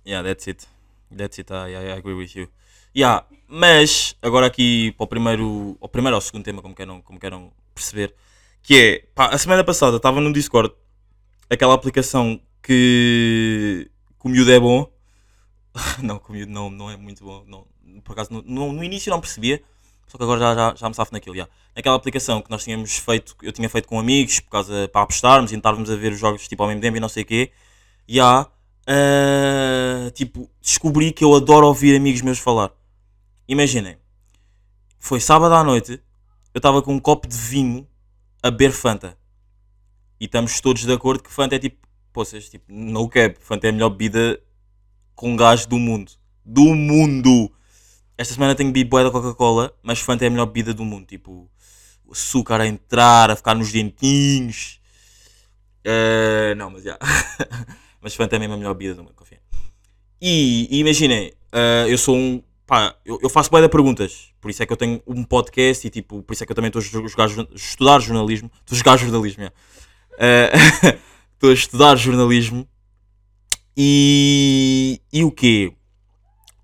Yeah, 0.05 0.27
that's 0.27 0.47
it. 0.47 0.67
That's 1.11 1.39
it. 1.39 1.51
I, 1.51 1.73
I 1.73 1.91
agree 1.97 2.13
with 2.13 2.35
you. 2.35 2.47
Yeah, 2.95 3.25
mas 3.47 4.15
agora 4.21 4.47
aqui 4.47 4.91
para 4.93 5.03
o 5.03 5.07
primeiro, 5.07 5.77
ao 5.79 5.89
primeiro 5.89 6.15
ou 6.15 6.21
segundo 6.21 6.43
tema, 6.43 6.61
como 6.61 6.75
queiram, 6.75 7.01
como 7.01 7.19
queiram 7.19 7.51
perceber, 7.73 8.13
que 8.63 8.75
é, 8.75 8.99
pá, 9.15 9.27
a 9.27 9.37
semana 9.37 9.63
passada 9.63 9.97
estava 9.97 10.19
no 10.19 10.33
Discord, 10.33 10.73
aquela 11.49 11.73
aplicação 11.73 12.39
que, 12.61 13.89
que 14.19 14.27
o 14.27 14.29
miúdo 14.29 14.51
é 14.51 14.59
bom. 14.59 14.91
não, 16.01 16.19
que 16.19 16.29
o 16.29 16.33
miúdo 16.33 16.51
não, 16.51 16.69
não 16.69 16.89
é 16.89 16.97
muito 16.97 17.23
bom. 17.23 17.43
Não, 17.47 17.65
por 18.03 18.13
acaso, 18.13 18.31
no, 18.31 18.41
no, 18.41 18.73
no 18.73 18.83
início 18.83 19.09
não 19.09 19.21
percebia, 19.21 19.61
só 20.07 20.17
que 20.17 20.23
agora 20.23 20.39
já, 20.39 20.55
já, 20.55 20.75
já 20.75 20.89
me 20.89 20.95
safo 20.95 21.13
naquilo. 21.13 21.35
Yeah. 21.35 21.51
Naquela 21.75 21.95
aplicação 21.95 22.41
que 22.41 22.49
nós 22.49 22.63
tínhamos 22.63 22.97
feito, 22.97 23.35
eu 23.41 23.51
tinha 23.51 23.69
feito 23.69 23.87
com 23.87 23.99
amigos, 23.99 24.39
por 24.39 24.49
causa, 24.49 24.87
para 24.87 25.01
apostarmos 25.01 25.51
e 25.51 25.55
estávamos 25.55 25.89
a 25.89 25.95
ver 25.95 26.11
os 26.11 26.19
jogos 26.19 26.47
tipo, 26.47 26.63
ao 26.63 26.69
mesmo 26.69 26.81
tempo 26.81 26.97
e 26.97 26.99
não 26.99 27.09
sei 27.09 27.23
o 27.23 27.25
quê. 27.25 27.51
E 28.07 28.19
há, 28.19 28.47
ah, 28.87 30.11
tipo, 30.13 30.49
descobri 30.61 31.11
que 31.11 31.23
eu 31.23 31.35
adoro 31.35 31.67
ouvir 31.67 31.95
amigos 31.95 32.21
meus 32.21 32.39
falar. 32.39 32.71
Imaginem, 33.49 33.97
foi 34.99 35.19
sábado 35.19 35.55
à 35.55 35.63
noite, 35.63 35.93
eu 36.53 36.59
estava 36.59 36.83
com 36.83 36.93
um 36.93 36.99
copo 36.99 37.27
de 37.27 37.35
vinho 37.35 37.87
a 38.43 38.51
beber 38.51 38.71
Fanta. 38.71 39.17
E 40.19 40.25
estamos 40.25 40.61
todos 40.61 40.83
de 40.83 40.93
acordo 40.93 41.23
que 41.23 41.31
Fanta 41.31 41.55
é 41.55 41.59
tipo, 41.59 41.87
poças, 42.13 42.47
tipo, 42.47 42.71
no 42.71 43.09
cap, 43.09 43.35
Fanta 43.41 43.65
é 43.65 43.71
a 43.71 43.73
melhor 43.73 43.89
bebida 43.89 44.39
com 45.15 45.35
gás 45.35 45.65
do 45.65 45.79
mundo. 45.79 46.11
Do 46.45 46.75
mundo! 46.75 47.51
Esta 48.15 48.35
semana 48.35 48.53
tenho 48.53 48.71
bebido 48.71 48.91
bué 48.91 49.03
da 49.03 49.09
Coca-Cola, 49.09 49.73
mas 49.81 49.99
Fanta 49.99 50.25
é 50.25 50.27
a 50.27 50.29
melhor 50.29 50.45
bebida 50.45 50.71
do 50.71 50.85
mundo. 50.85 51.07
Tipo, 51.07 51.49
o 52.05 52.11
açúcar 52.11 52.61
a 52.61 52.67
entrar, 52.67 53.31
a 53.31 53.35
ficar 53.35 53.55
nos 53.55 53.71
dentinhos. 53.71 54.79
Eh, 55.83 56.53
não, 56.53 56.69
mas 56.69 56.83
já. 56.83 56.99
mas 57.99 58.13
Fanta 58.13 58.35
é 58.35 58.39
mesmo 58.39 58.53
a 58.53 58.57
melhor 58.57 58.75
bebida 58.75 58.93
do 58.93 59.03
mundo, 59.03 59.15
confia. 59.15 59.41
E, 60.21 60.67
e 60.69 60.77
imaginem, 60.81 61.33
eh, 61.51 61.85
eu 61.89 61.97
sou 61.97 62.15
um. 62.15 62.43
Pá, 62.69 62.95
eu, 63.03 63.17
eu 63.19 63.29
faço 63.31 63.49
bué 63.49 63.61
de 63.63 63.67
perguntas. 63.67 64.31
Por 64.39 64.51
isso 64.51 64.61
é 64.61 64.65
que 64.67 64.71
eu 64.71 64.77
tenho 64.77 65.01
um 65.07 65.23
podcast 65.23 65.87
e 65.87 65.89
tipo, 65.89 66.21
por 66.21 66.33
isso 66.33 66.43
é 66.43 66.45
que 66.45 66.51
eu 66.51 66.55
também 66.55 66.69
estou 66.69 66.79
a 66.79 66.85
jo- 66.85 67.07
jogar 67.07 67.27
estudar 67.55 67.99
jornalismo. 67.99 68.51
Estou 68.59 68.75
a 68.75 68.77
jogar 68.77 68.97
jornalismo, 68.97 69.51
Estou 71.33 71.49
a 71.49 71.53
estudar 71.53 71.95
jornalismo. 71.95 72.67
E. 73.75 75.01
E 75.11 75.23
o 75.23 75.31
quê? 75.31 75.73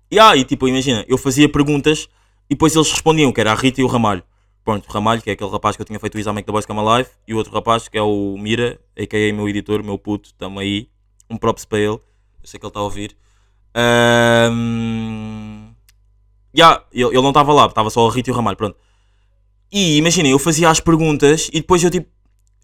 E, 0.08 0.18
ah, 0.20 0.36
e 0.36 0.44
tipo, 0.44 0.68
imagina, 0.68 1.04
eu 1.08 1.18
fazia 1.18 1.48
perguntas 1.48 2.08
e 2.48 2.54
depois 2.54 2.76
eles 2.76 2.88
respondiam, 2.92 3.32
que 3.32 3.40
era 3.40 3.50
a 3.50 3.54
Rita 3.56 3.80
e 3.80 3.84
o 3.84 3.88
Ramalho. 3.88 4.22
Pronto, 4.64 4.88
o 4.88 4.92
Ramalho, 4.92 5.20
que 5.20 5.30
é 5.30 5.32
aquele 5.32 5.50
rapaz 5.50 5.74
que 5.74 5.82
eu 5.82 5.86
tinha 5.86 5.98
feito 5.98 6.14
o 6.14 6.20
exame 6.20 6.40
da 6.40 6.52
Boys 6.52 6.66
Come 6.66 6.78
Alive, 6.80 7.10
e 7.26 7.34
o 7.34 7.36
outro 7.36 7.52
rapaz, 7.52 7.88
que 7.88 7.98
é 7.98 8.02
o 8.02 8.36
Mira, 8.38 8.80
a.k.a. 8.96 9.32
meu 9.32 9.48
editor, 9.48 9.82
meu 9.82 9.98
puto, 9.98 10.32
tamo 10.34 10.60
aí. 10.60 10.88
Um 11.28 11.36
props 11.36 11.64
para 11.64 11.78
ele. 11.78 11.88
Eu 11.88 12.00
sei 12.44 12.60
que 12.60 12.64
ele 12.66 12.70
está 12.70 12.78
a 12.78 12.84
ouvir. 12.84 13.16
Ahm, 13.74 15.65
Ya, 16.56 16.82
ele, 16.92 17.04
ele 17.04 17.22
não 17.22 17.28
estava 17.28 17.52
lá, 17.52 17.66
estava 17.66 17.90
só 17.90 18.08
a 18.08 18.12
Rita 18.12 18.30
e 18.30 18.32
o 18.32 18.36
Ramalho, 18.36 18.56
pronto. 18.56 18.76
E 19.70 19.96
imaginem, 19.98 20.32
eu 20.32 20.38
fazia 20.38 20.70
as 20.70 20.80
perguntas 20.80 21.48
e 21.52 21.60
depois 21.60 21.82
eu 21.82 21.90
tipo. 21.90 22.08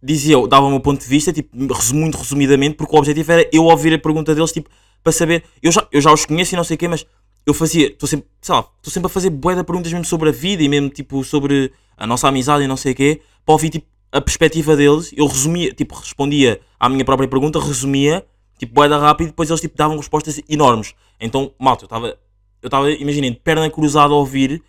dizia, 0.03 0.35
eu 0.35 0.47
dava 0.47 0.67
o 0.67 0.71
meu 0.71 0.81
ponto 0.81 1.01
de 1.01 1.07
vista, 1.07 1.33
tipo, 1.33 1.51
muito 1.93 2.17
resumidamente, 2.17 2.77
porque 2.77 2.95
o 2.95 2.99
objetivo 2.99 3.33
era 3.33 3.49
eu 3.53 3.65
ouvir 3.65 3.93
a 3.93 3.99
pergunta 3.99 4.35
deles, 4.35 4.53
tipo, 4.53 4.71
para 5.03 5.13
saber. 5.13 5.45
Eu 5.63 5.71
já, 5.71 5.87
eu 5.93 6.01
já 6.01 6.13
os 6.13 6.25
conheço 6.25 6.55
e 6.55 6.57
não 6.57 6.65
sei 6.65 6.77
o 6.77 6.79
quê, 6.79 6.89
mas 6.89 7.07
eu 7.45 7.53
fazia, 7.53 7.89
estou 7.89 8.09
sempre, 8.09 8.29
sei 8.41 8.55
lá, 8.55 8.61
estou 8.79 8.93
sempre 8.93 9.07
a 9.07 9.11
fazer 9.11 9.31
bué 9.31 9.55
de 9.55 9.65
perguntas 9.65 9.93
mesmo 9.93 10.05
sobre 10.05 10.29
a 10.29 10.33
vida 10.33 10.63
e 10.63 10.69
mesmo, 10.69 10.89
tipo, 10.89 11.23
sobre 11.25 11.73
a 11.97 12.07
nossa 12.07 12.29
amizade 12.29 12.65
e 12.65 12.67
não 12.67 12.77
sei 12.77 12.93
o 12.93 12.95
quê, 12.95 13.21
para 13.45 13.53
ouvir, 13.53 13.71
tipo, 13.71 13.87
a 14.13 14.21
perspectiva 14.21 14.77
deles. 14.77 15.13
Eu 15.17 15.27
resumia, 15.27 15.73
tipo, 15.73 15.95
respondia 15.95 16.61
à 16.79 16.89
minha 16.89 17.05
própria 17.05 17.29
pergunta, 17.29 17.59
resumia, 17.59 18.25
tipo, 18.59 18.73
bué 18.75 18.87
rápido, 18.87 19.29
e 19.29 19.31
depois 19.31 19.51
eles, 19.51 19.61
tipo, 19.61 19.77
davam 19.77 19.97
respostas 19.97 20.41
enormes. 20.49 20.95
Então, 21.21 21.53
malta, 21.59 21.85
eu 21.85 21.87
estava, 21.87 22.17
eu 22.63 22.69
estava, 22.69 22.91
imaginem, 22.91 23.33
de 23.33 23.39
perna 23.41 23.69
cruzada 23.71 24.13
a 24.13 24.17
ouvir 24.17 24.63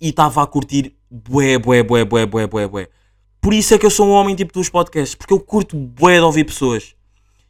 e 0.00 0.10
estava 0.10 0.42
a 0.42 0.46
curtir 0.46 0.94
bué, 1.10 1.58
bué, 1.58 1.82
bué, 1.82 2.04
bué, 2.04 2.26
bué, 2.26 2.46
bué, 2.46 2.68
bué. 2.68 2.88
Por 3.40 3.54
isso 3.54 3.74
é 3.74 3.78
que 3.78 3.86
eu 3.86 3.90
sou 3.90 4.06
um 4.06 4.12
homem 4.12 4.34
tipo 4.36 4.52
dos 4.52 4.68
podcasts, 4.68 5.14
porque 5.14 5.32
eu 5.32 5.40
curto 5.40 5.76
bué 5.76 6.16
de 6.18 6.20
ouvir 6.24 6.44
pessoas. 6.44 6.94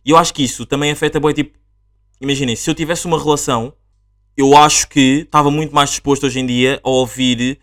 E 0.04 0.10
eu 0.10 0.16
acho 0.16 0.32
que 0.32 0.42
isso 0.44 0.64
também 0.66 0.90
afeta 0.90 1.18
bué, 1.20 1.32
tipo, 1.32 1.58
imaginem, 2.20 2.56
se 2.56 2.70
eu 2.70 2.74
tivesse 2.74 3.06
uma 3.06 3.18
relação, 3.18 3.72
eu 4.36 4.56
acho 4.56 4.88
que 4.88 5.20
estava 5.22 5.50
muito 5.50 5.74
mais 5.74 5.90
disposto 5.90 6.24
hoje 6.26 6.40
em 6.40 6.46
dia 6.46 6.80
a 6.84 6.88
ouvir 6.88 7.58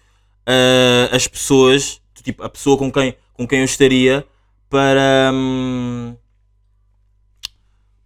ah, 0.46 1.10
as 1.15 1.27
pessoas, 1.27 2.01
tipo, 2.24 2.44
a 2.44 2.50
pessoa 2.50 2.77
com 2.77 2.92
quem, 2.92 3.15
com 3.34 3.48
quem 3.48 3.60
eu 3.60 3.65
estaria 3.65 4.25
para. 4.70 5.32
hum, 5.34 6.15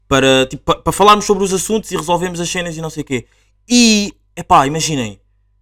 para, 0.07 0.45
tipo, 0.47 0.63
pa- 0.63 0.75
para 0.81 0.93
falarmos 0.93 1.25
sobre 1.25 1.43
os 1.43 1.53
assuntos 1.53 1.91
e 1.91 1.97
resolvermos 1.97 2.39
as 2.39 2.49
cenas 2.49 2.75
e 2.75 2.81
não 2.81 2.89
sei 2.89 3.01
o 3.01 3.05
quê. 3.05 3.25
E, 3.69 4.13
epá, 4.39 4.65
imaginem. 4.65 5.21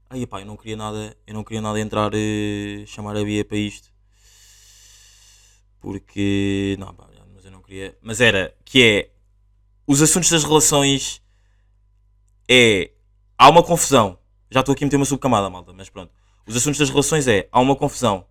Ai, 0.09 0.21
epá, 0.21 0.39
eu 0.41 0.45
não 0.45 0.55
queria 0.55 0.77
nada, 0.77 1.15
eu 1.25 1.33
não 1.33 1.43
queria 1.43 1.61
nada 1.61 1.79
entrar, 1.79 2.11
eh, 2.13 2.85
chamar 2.85 3.17
a 3.17 3.23
Bia 3.23 3.43
para 3.43 3.57
isto. 3.57 3.91
Porque, 5.79 6.75
não, 6.79 6.93
pá, 6.93 7.07
mas 7.33 7.45
eu 7.45 7.51
não 7.51 7.61
queria. 7.61 7.97
Mas 8.01 8.21
era, 8.21 8.55
que 8.63 8.83
é, 8.83 9.11
os 9.85 10.01
assuntos 10.01 10.29
das 10.29 10.43
relações 10.43 11.21
é, 12.47 12.91
há 13.37 13.49
uma 13.49 13.63
confusão. 13.63 14.17
Já 14.49 14.61
estou 14.61 14.73
aqui 14.73 14.83
a 14.83 14.87
meter 14.87 14.97
uma 14.97 15.05
subcamada, 15.05 15.49
malta, 15.49 15.73
mas 15.73 15.89
pronto. 15.89 16.11
Os 16.45 16.55
assuntos 16.55 16.79
das 16.79 16.89
relações 16.89 17.27
é, 17.27 17.49
há 17.51 17.59
uma 17.59 17.75
confusão. 17.75 18.25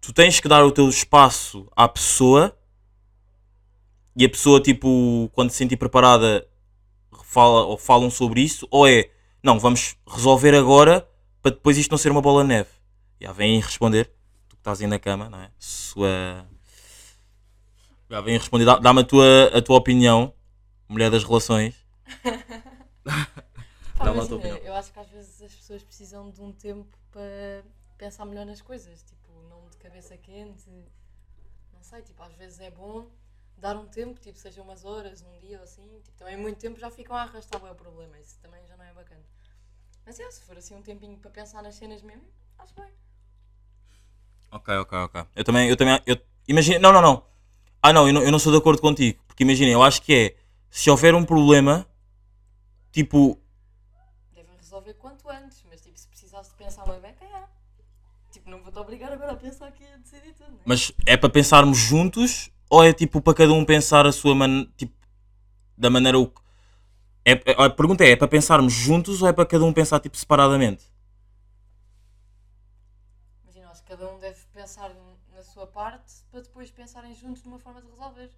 Tu 0.00 0.12
tens 0.12 0.40
que 0.40 0.48
dar 0.48 0.64
o 0.64 0.72
teu 0.72 0.88
espaço 0.88 1.68
à 1.76 1.86
pessoa 1.86 2.56
e 4.16 4.24
a 4.24 4.28
pessoa, 4.28 4.60
tipo, 4.60 5.30
quando 5.32 5.50
se 5.50 5.56
sentir 5.56 5.76
preparada, 5.76 6.46
fala, 7.24 7.64
ou 7.64 7.78
falam 7.78 8.10
sobre 8.10 8.42
isso, 8.42 8.66
ou 8.70 8.86
é, 8.86 9.10
não, 9.42 9.58
vamos 9.58 9.96
resolver 10.06 10.54
agora 10.54 11.08
para 11.40 11.50
depois 11.52 11.76
isto 11.76 11.90
não 11.90 11.98
ser 11.98 12.10
uma 12.12 12.22
bola 12.22 12.42
de 12.42 12.48
neve. 12.48 12.68
Já 13.20 13.32
vêm 13.32 13.60
responder, 13.60 14.06
tu 14.48 14.56
que 14.56 14.60
estás 14.60 14.80
aí 14.80 14.86
na 14.86 14.98
cama, 14.98 15.28
não 15.28 15.40
é? 15.40 15.50
Sua. 15.58 16.46
Já 18.10 18.20
vêm 18.20 18.36
responder, 18.38 18.64
dá- 18.64 18.78
dá-me 18.78 19.00
a 19.00 19.04
tua, 19.04 19.46
a 19.56 19.62
tua 19.62 19.76
opinião, 19.76 20.32
mulher 20.88 21.10
das 21.10 21.24
relações. 21.24 21.74
Dá-me 23.96 24.20
a 24.20 24.26
tua 24.26 24.36
opinião. 24.38 24.56
eu 24.58 24.74
acho 24.74 24.92
que 24.92 24.98
às 24.98 25.08
vezes 25.08 25.42
as 25.42 25.54
pessoas 25.54 25.82
precisam 25.82 26.30
de 26.30 26.40
um 26.40 26.52
tempo 26.52 26.98
para 27.10 27.62
pensar 27.96 28.24
melhor 28.24 28.44
nas 28.44 28.60
coisas, 28.60 29.02
tipo, 29.02 29.30
não 29.48 29.68
de 29.68 29.76
cabeça 29.76 30.16
quente. 30.16 30.68
Não 31.72 31.82
sei, 31.82 32.02
tipo, 32.02 32.20
às 32.22 32.32
vezes 32.34 32.58
é 32.60 32.70
bom 32.70 33.06
dar 33.56 33.76
um 33.76 33.86
tempo, 33.86 34.20
tipo, 34.20 34.38
seja 34.38 34.62
umas 34.62 34.84
horas, 34.84 35.22
um 35.22 35.38
dia 35.38 35.58
ou 35.58 35.64
assim, 35.64 35.86
tipo, 36.02 36.16
também 36.18 36.36
muito 36.36 36.58
tempo 36.58 36.78
já 36.78 36.90
ficam 36.90 37.16
a 37.16 37.22
arrastar 37.22 37.62
o 37.64 37.74
problema, 37.74 38.18
isso 38.18 38.38
também 38.40 38.64
já 38.66 38.76
não 38.76 38.84
é 38.84 38.92
bacana. 38.92 39.22
Mas 40.04 40.18
é, 40.18 40.30
se 40.30 40.42
for 40.42 40.56
assim 40.56 40.74
um 40.74 40.82
tempinho 40.82 41.16
para 41.18 41.30
pensar 41.30 41.62
nas 41.62 41.76
cenas 41.76 42.02
mesmo, 42.02 42.24
acho 42.58 42.74
bem. 42.74 42.90
Ok, 44.50 44.74
ok, 44.76 44.98
ok. 44.98 45.24
Eu 45.34 45.44
também, 45.44 45.68
eu 45.68 45.76
também, 45.76 46.00
eu, 46.04 46.16
imagina, 46.46 46.78
não, 46.78 46.92
não, 46.92 47.00
não. 47.00 47.24
Ah 47.80 47.92
não 47.92 48.06
eu, 48.06 48.12
não, 48.12 48.22
eu 48.22 48.30
não 48.30 48.38
sou 48.38 48.52
de 48.52 48.58
acordo 48.58 48.80
contigo. 48.80 49.22
Porque 49.26 49.42
imagina, 49.42 49.70
eu 49.70 49.82
acho 49.82 50.02
que 50.02 50.14
é, 50.14 50.36
se 50.70 50.90
houver 50.90 51.14
um 51.14 51.24
problema, 51.24 51.86
tipo, 52.90 53.40
Devem 54.34 54.56
resolver 54.56 54.94
quanto 54.94 55.28
antes, 55.30 55.64
mas 55.68 55.80
tipo, 55.80 55.98
se 55.98 56.06
precisares 56.08 56.48
de 56.48 56.54
pensar 56.54 56.84
uma 56.84 56.98
beca, 56.98 57.24
é. 57.24 57.44
Tipo, 58.30 58.50
não 58.50 58.62
vou-te 58.62 58.78
obrigar 58.78 59.12
agora 59.12 59.32
a 59.32 59.36
pensar 59.36 59.68
aqui 59.68 59.84
a 59.84 59.96
decidir 59.98 60.34
tudo, 60.34 60.52
né? 60.52 60.58
mas 60.64 60.92
é 61.06 61.16
para 61.16 61.28
pensarmos 61.28 61.78
juntos 61.78 62.50
ou 62.72 62.82
é 62.84 62.92
tipo 62.92 63.20
para 63.20 63.34
cada 63.34 63.52
um 63.52 63.64
pensar 63.66 64.06
a 64.06 64.12
sua 64.12 64.34
maneira, 64.34 64.68
tipo, 64.78 64.94
da 65.78 65.90
maneira 65.90 66.18
o 66.18 66.26
que... 66.28 66.40
É, 67.24 67.32
é- 67.52 67.64
a 67.66 67.70
pergunta 67.70 68.04
é, 68.04 68.12
é 68.12 68.16
para 68.16 68.28
pensarmos 68.28 68.72
juntos 68.72 69.22
ou 69.22 69.28
é 69.28 69.32
para 69.34 69.46
cada 69.46 69.64
um 69.64 69.72
pensar 69.72 70.00
tipo 70.00 70.16
separadamente? 70.16 70.84
Imagina, 73.44 73.70
acho 73.70 73.82
que 73.82 73.88
cada 73.90 74.08
um 74.12 74.18
deve 74.18 74.40
pensar 74.52 74.90
na 75.32 75.42
sua 75.44 75.66
parte 75.66 76.12
para 76.30 76.40
depois 76.40 76.70
pensarem 76.72 77.14
juntos 77.14 77.44
numa 77.44 77.58
forma 77.58 77.80
de 77.80 77.88
resolver. 77.88 78.30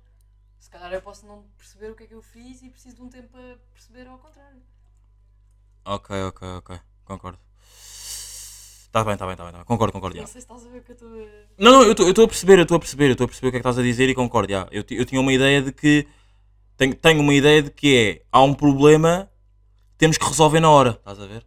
Se 0.59 0.71
calhar 0.71 0.93
eu 0.93 1.03
posso 1.03 1.27
não 1.27 1.45
perceber 1.59 1.91
o 1.91 1.97
que 1.97 2.05
é 2.05 2.07
que 2.09 2.15
eu 2.15 2.23
fiz 2.23 2.63
e 2.63 2.71
preciso 2.71 2.97
de 2.97 3.03
um 3.03 3.09
tempo 3.11 3.29
para 3.29 3.59
perceber 3.73 4.07
ao 4.09 4.19
contrário. 4.19 4.63
Ok, 5.85 6.11
ok, 6.29 6.43
ok. 6.59 6.71
Concordo. 7.05 7.39
Tá 8.95 9.03
bem, 9.03 9.17
tá 9.17 9.27
bem, 9.27 9.35
tá 9.35 9.43
bem, 9.43 9.51
tá 9.53 9.59
bem. 9.59 9.67
Concordo, 9.67 9.93
concordo. 9.93 10.15
já. 10.17 10.23
Não 10.23 10.29
sei 10.29 10.41
se 10.41 10.45
estás 10.45 10.65
a 10.65 10.69
ver 10.71 10.79
o 10.79 10.83
que 10.83 10.93
eu 10.93 10.95
estou 10.95 11.09
a. 11.09 11.25
Não, 11.59 11.73
não, 11.73 11.83
eu 11.83 11.91
estou 11.93 12.25
a 12.25 12.29
perceber, 12.29 12.59
eu 12.59 12.63
estou 12.63 12.77
a 12.77 12.79
perceber, 12.79 13.07
eu 13.09 13.13
estou 13.13 13.25
a 13.25 13.29
perceber 13.29 13.49
o 13.49 13.51
que 13.51 13.57
é 13.57 13.61
que 13.61 13.63
estás 13.69 13.77
a 13.77 13.83
dizer 13.83 14.09
e 14.09 14.15
concordo. 14.15 14.53
já. 14.53 14.69
Eu, 14.71 14.85
ti- 14.85 14.95
eu 14.95 15.05
tinha 15.05 15.21
uma 15.21 15.33
ideia 15.33 15.61
de 15.61 15.73
que. 15.73 16.07
Tenho, 16.77 16.95
tenho 16.95 17.21
uma 17.21 17.35
ideia 17.35 17.61
de 17.61 17.71
que 17.71 17.97
é. 17.97 18.23
Há 18.31 18.41
um 18.45 18.55
problema, 18.55 19.29
temos 19.99 20.17
que 20.17 20.25
resolver 20.25 20.61
na 20.61 20.71
hora. 20.71 20.91
Estás 20.91 21.19
a 21.19 21.27
ver? 21.27 21.45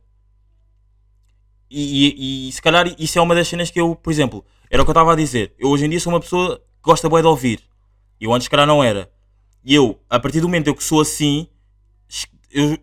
E, 1.70 2.46
e, 2.46 2.50
e 2.50 2.52
se 2.52 2.62
calhar 2.62 2.94
isso 3.00 3.18
é 3.18 3.22
uma 3.22 3.34
das 3.34 3.48
cenas 3.48 3.72
que 3.72 3.80
eu, 3.80 3.96
por 3.96 4.12
exemplo, 4.12 4.44
era 4.70 4.82
o 4.82 4.86
que 4.86 4.90
eu 4.90 4.94
estava 4.94 5.14
a 5.14 5.16
dizer. 5.16 5.54
Eu 5.58 5.70
hoje 5.70 5.86
em 5.86 5.90
dia 5.90 6.02
sou 6.02 6.12
uma 6.12 6.20
pessoa 6.20 6.58
que 6.58 6.64
gosta 6.84 7.10
bem 7.10 7.22
de 7.22 7.28
ouvir. 7.28 7.62
E 8.20 8.26
eu 8.26 8.34
antes, 8.34 8.44
se 8.46 8.50
calhar, 8.50 8.68
não 8.68 8.84
era. 8.84 9.10
E 9.64 9.74
eu, 9.74 10.00
a 10.10 10.20
partir 10.20 10.42
do 10.42 10.48
momento 10.50 10.68
eu 10.68 10.76
que 10.76 10.84
sou 10.84 11.00
assim, 11.00 11.48
es- 12.10 12.28
eu, 12.52 12.78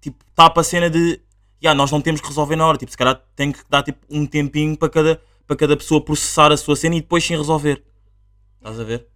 tipo, 0.00 0.24
tapa 0.34 0.62
a 0.62 0.64
cena 0.64 0.90
de. 0.90 1.20
"Ya, 1.64 1.74
nós 1.74 1.90
não 1.90 2.00
temos 2.00 2.20
que 2.20 2.28
resolver 2.28 2.56
na 2.56 2.66
hora. 2.66 2.76
Tipo, 2.78 2.90
se 2.90 2.98
calhar 2.98 3.22
tem 3.34 3.52
que 3.52 3.60
dar 3.68 3.82
tipo, 3.82 4.04
um 4.10 4.26
tempinho 4.26 4.76
para 4.76 4.88
cada, 4.90 5.22
para 5.46 5.56
cada 5.56 5.76
pessoa 5.76 6.04
processar 6.04 6.52
a 6.52 6.56
sua 6.56 6.76
cena 6.76 6.96
e 6.96 7.00
depois 7.00 7.24
sim 7.24 7.36
resolver. 7.36 7.82
Estás 8.58 8.78
a 8.80 8.84
ver? 8.84 9.08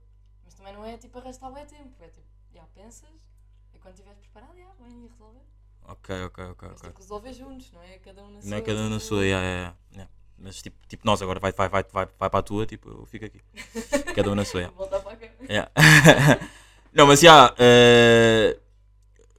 Mas 0.45 0.55
também 0.55 0.73
não 0.73 0.85
é 0.85 0.97
tipo 0.97 1.19
arrastar 1.19 1.53
bem 1.53 1.67
tempo. 1.67 1.93
É 2.01 2.09
tipo, 2.09 2.27
já 2.55 2.63
pensas 2.75 3.11
e 3.75 3.79
quando 3.79 3.95
estiveres 3.95 4.19
preparado, 4.21 4.57
já, 4.57 4.85
vem 4.85 5.05
e 5.05 5.09
resolver. 5.09 5.41
Ok, 5.87 6.25
ok, 6.25 6.45
ok. 6.45 6.69
Mas 6.69 6.79
ok. 6.79 6.89
tipo, 6.91 7.01
resolver 7.01 7.33
juntos, 7.33 7.73
não 7.73 7.83
é? 7.83 7.99
Cada 7.99 8.23
um 8.23 8.31
na 8.31 8.41
sua. 8.41 8.51
Não 8.51 8.57
é 8.57 8.61
cada 8.61 8.79
um 8.81 8.89
na 8.89 9.01
sua, 9.01 9.25
yeah, 9.25 9.47
yeah, 9.47 9.77
yeah. 9.93 10.11
Mas 10.39 10.63
tipo, 10.63 10.77
tipo, 10.87 11.05
nós 11.05 11.21
agora 11.21 11.41
vai, 11.41 11.51
vai, 11.53 11.69
vai, 11.69 11.85
vai, 11.93 12.09
vai 12.19 12.31
para 12.31 12.39
a 12.39 12.43
tua, 12.43 12.65
tipo, 12.65 12.89
eu 12.89 13.07
fico 13.07 13.25
aqui. 13.25 13.41
Cada 14.15 14.31
um 14.31 14.37
na 14.37 14.45
sua, 14.45 14.61
yeah. 14.61 14.77
Voltar 14.77 15.01
para 15.01 15.13
a 15.13 15.17
cama. 15.17 15.33
Yeah. 15.51 15.71
não, 16.95 17.09
mas 17.09 17.21
já, 17.21 17.53
eh, 17.59 18.57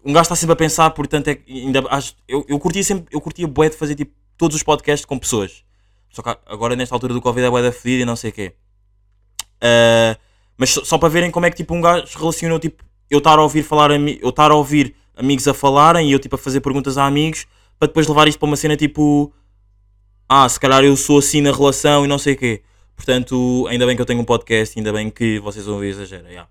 um 0.04 0.14
gajo 0.14 0.24
está 0.24 0.36
sempre 0.36 0.54
a 0.54 0.56
pensar, 0.56 0.90
portanto, 0.92 1.28
é, 1.28 1.40
ainda, 1.48 1.84
acho, 1.90 2.16
eu, 2.28 2.46
eu 2.48 2.60
curtia 2.60 2.84
sempre, 2.84 3.06
eu 3.12 3.20
curtia 3.20 3.48
bué 3.48 3.70
de 3.70 3.76
fazer 3.76 3.96
tipo, 3.96 4.14
todos 4.38 4.56
os 4.56 4.64
podcasts 4.64 5.06
com 5.06 5.18
pessoas. 5.18 5.64
Só 6.10 6.22
que 6.22 6.36
agora, 6.46 6.76
nesta 6.76 6.96
altura 6.96 7.14
do 7.14 7.22
Covid, 7.22 7.46
é 7.46 7.50
bué 7.50 7.62
da 7.62 7.72
fedida 7.72 8.04
e 8.04 8.06
não 8.06 8.16
sei 8.16 8.30
o 8.32 8.34
quê. 8.34 8.54
Eh, 9.62 10.18
mas 10.58 10.72
só, 10.72 10.84
só 10.84 10.98
para 10.98 11.10
verem 11.10 11.32
como 11.32 11.46
é 11.46 11.50
que 11.50 11.58
tipo, 11.58 11.74
um 11.74 11.82
gajo 11.82 12.06
relacionou, 12.18 12.60
tipo, 12.60 12.84
eu 13.10 13.20
estar 13.20 13.38
a 13.38 13.42
ouvir 13.42 13.64
falar, 13.64 13.92
eu 13.92 14.30
estar 14.30 14.52
a 14.52 14.56
ouvir 14.56 14.96
amigos 15.16 15.48
a 15.48 15.54
falarem 15.54 16.10
e 16.10 16.12
eu 16.14 16.20
tipo 16.20 16.36
a 16.36 16.38
fazer 16.38 16.62
perguntas 16.62 16.98
a 16.98 17.06
amigos 17.06 17.46
para 17.78 17.88
depois 17.88 18.08
levar 18.08 18.28
isto 18.28 18.40
para 18.40 18.48
uma 18.48 18.56
cena 18.56 18.78
tipo 18.78 19.34
ah, 20.28 20.48
se 20.48 20.60
calhar 20.60 20.84
eu 20.84 20.96
sou 20.96 21.18
assim 21.18 21.42
na 21.42 21.52
relação 21.52 22.06
e 22.06 22.08
não 22.08 22.20
sei 22.20 22.36
o 22.36 22.38
quê. 22.38 22.62
Portanto, 22.96 23.66
ainda 23.68 23.86
bem 23.86 23.96
que 23.96 24.02
eu 24.02 24.06
tenho 24.06 24.20
um 24.20 24.26
podcast, 24.26 24.78
ainda 24.78 24.94
bem 24.94 25.10
que 25.10 25.40
vocês 25.40 25.66
vão 25.66 25.80
ver 25.80 25.90
exagero. 25.90 26.28
yeah. 26.28 26.48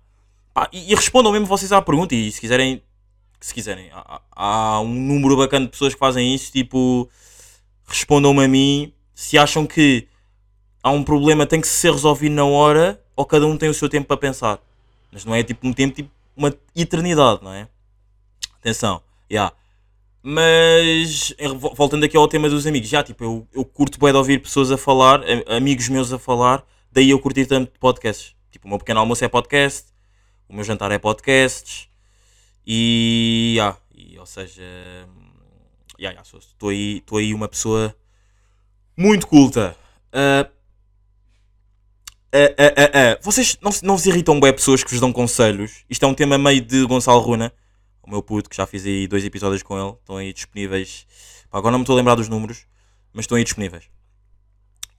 Ah, 0.53 0.67
e, 0.73 0.91
e 0.91 0.95
respondam 0.95 1.31
mesmo 1.31 1.45
vocês 1.45 1.71
à 1.71 1.81
pergunta 1.81 2.13
e 2.13 2.31
se 2.31 2.41
quiserem, 2.41 2.83
se 3.39 3.53
quiserem, 3.53 3.89
há, 3.91 4.21
há- 4.31 4.81
um 4.81 4.93
número 4.93 5.37
bacana 5.37 5.65
de 5.65 5.71
pessoas 5.71 5.93
que 5.93 5.99
fazem 5.99 6.33
isso, 6.33 6.51
tipo, 6.51 7.09
respondam-me 7.85 8.43
a 8.43 8.47
mim 8.47 8.93
se 9.13 9.37
acham 9.37 9.65
que 9.65 10.07
há 10.81 10.89
um 10.91 11.03
problema 11.03 11.45
tem 11.45 11.59
que 11.59 11.67
ser 11.67 11.91
resolvido 11.91 12.33
na 12.33 12.45
hora 12.45 13.01
ou 13.15 13.25
cada 13.25 13.45
um 13.45 13.57
tem 13.57 13.67
o 13.69 13.73
seu 13.73 13.89
tempo 13.89 14.07
para 14.07 14.15
pensar. 14.17 14.59
Mas 15.11 15.25
não 15.25 15.35
é 15.35 15.43
tipo 15.43 15.67
um 15.67 15.73
tempo, 15.73 15.95
tipo 15.95 16.09
uma 16.37 16.53
eternidade, 16.75 17.43
não 17.43 17.51
é? 17.51 17.67
Atenção, 18.61 19.01
yeah. 19.29 19.53
Mas 20.23 21.33
voltando 21.75 22.03
aqui 22.05 22.15
ao 22.15 22.27
tema 22.27 22.49
dos 22.49 22.65
amigos, 22.65 22.87
já 22.87 23.03
tipo, 23.03 23.23
eu, 23.23 23.47
eu 23.53 23.65
curto 23.65 23.99
bem 23.99 24.11
de 24.11 24.17
ouvir 24.17 24.41
pessoas 24.41 24.71
a 24.71 24.77
falar, 24.77 25.21
amigos 25.47 25.89
meus 25.89 26.13
a 26.13 26.19
falar, 26.19 26.63
daí 26.91 27.09
eu 27.09 27.19
curti 27.19 27.45
tanto 27.45 27.71
podcasts. 27.79 28.35
Tipo, 28.51 28.67
o 28.67 28.69
meu 28.69 28.79
pequeno 28.79 28.99
almoço 29.01 29.23
é 29.25 29.27
podcast, 29.27 29.87
o 30.47 30.53
meu 30.53 30.63
jantar 30.63 30.91
é 30.91 30.97
podcasts 30.97 31.88
e, 32.69 33.55
yeah, 33.57 33.77
e 33.95 34.19
ou 34.19 34.25
seja, 34.27 34.61
yeah, 35.99 36.13
yeah, 36.13 36.23
sou- 36.23 36.39
estou 36.39 36.69
aí, 36.69 37.03
aí 37.13 37.33
uma 37.33 37.47
pessoa 37.47 37.95
muito 38.97 39.27
culta. 39.27 39.75
Ah, 40.13 40.49
ah, 42.33 43.13
ah. 43.13 43.19
Vocês 43.21 43.57
não, 43.61 43.71
não 43.83 43.97
vos 43.97 44.05
irritam 44.05 44.39
bem 44.39 44.53
pessoas 44.53 44.83
que 44.83 44.91
vos 44.91 44.99
dão 44.99 45.11
conselhos? 45.11 45.83
Isto 45.89 46.05
é 46.05 46.07
um 46.07 46.13
tema 46.13 46.37
meio 46.37 46.61
de 46.61 46.85
Gonçalo 46.85 47.21
Runa, 47.21 47.51
o 48.03 48.09
meu 48.09 48.21
puto, 48.21 48.49
que 48.49 48.55
já 48.55 48.65
fiz 48.67 48.85
aí 48.85 49.07
dois 49.07 49.25
episódios 49.25 49.63
com 49.63 49.79
ele. 49.79 49.95
Estão 49.99 50.17
aí 50.17 50.31
disponíveis. 50.33 51.07
Pá, 51.49 51.57
agora 51.57 51.71
não 51.71 51.79
me 51.79 51.83
estou 51.83 51.95
a 51.95 51.97
lembrar 51.97 52.15
dos 52.15 52.29
números, 52.29 52.65
mas 53.13 53.23
estão 53.23 53.37
aí 53.37 53.43
disponíveis. 53.43 53.85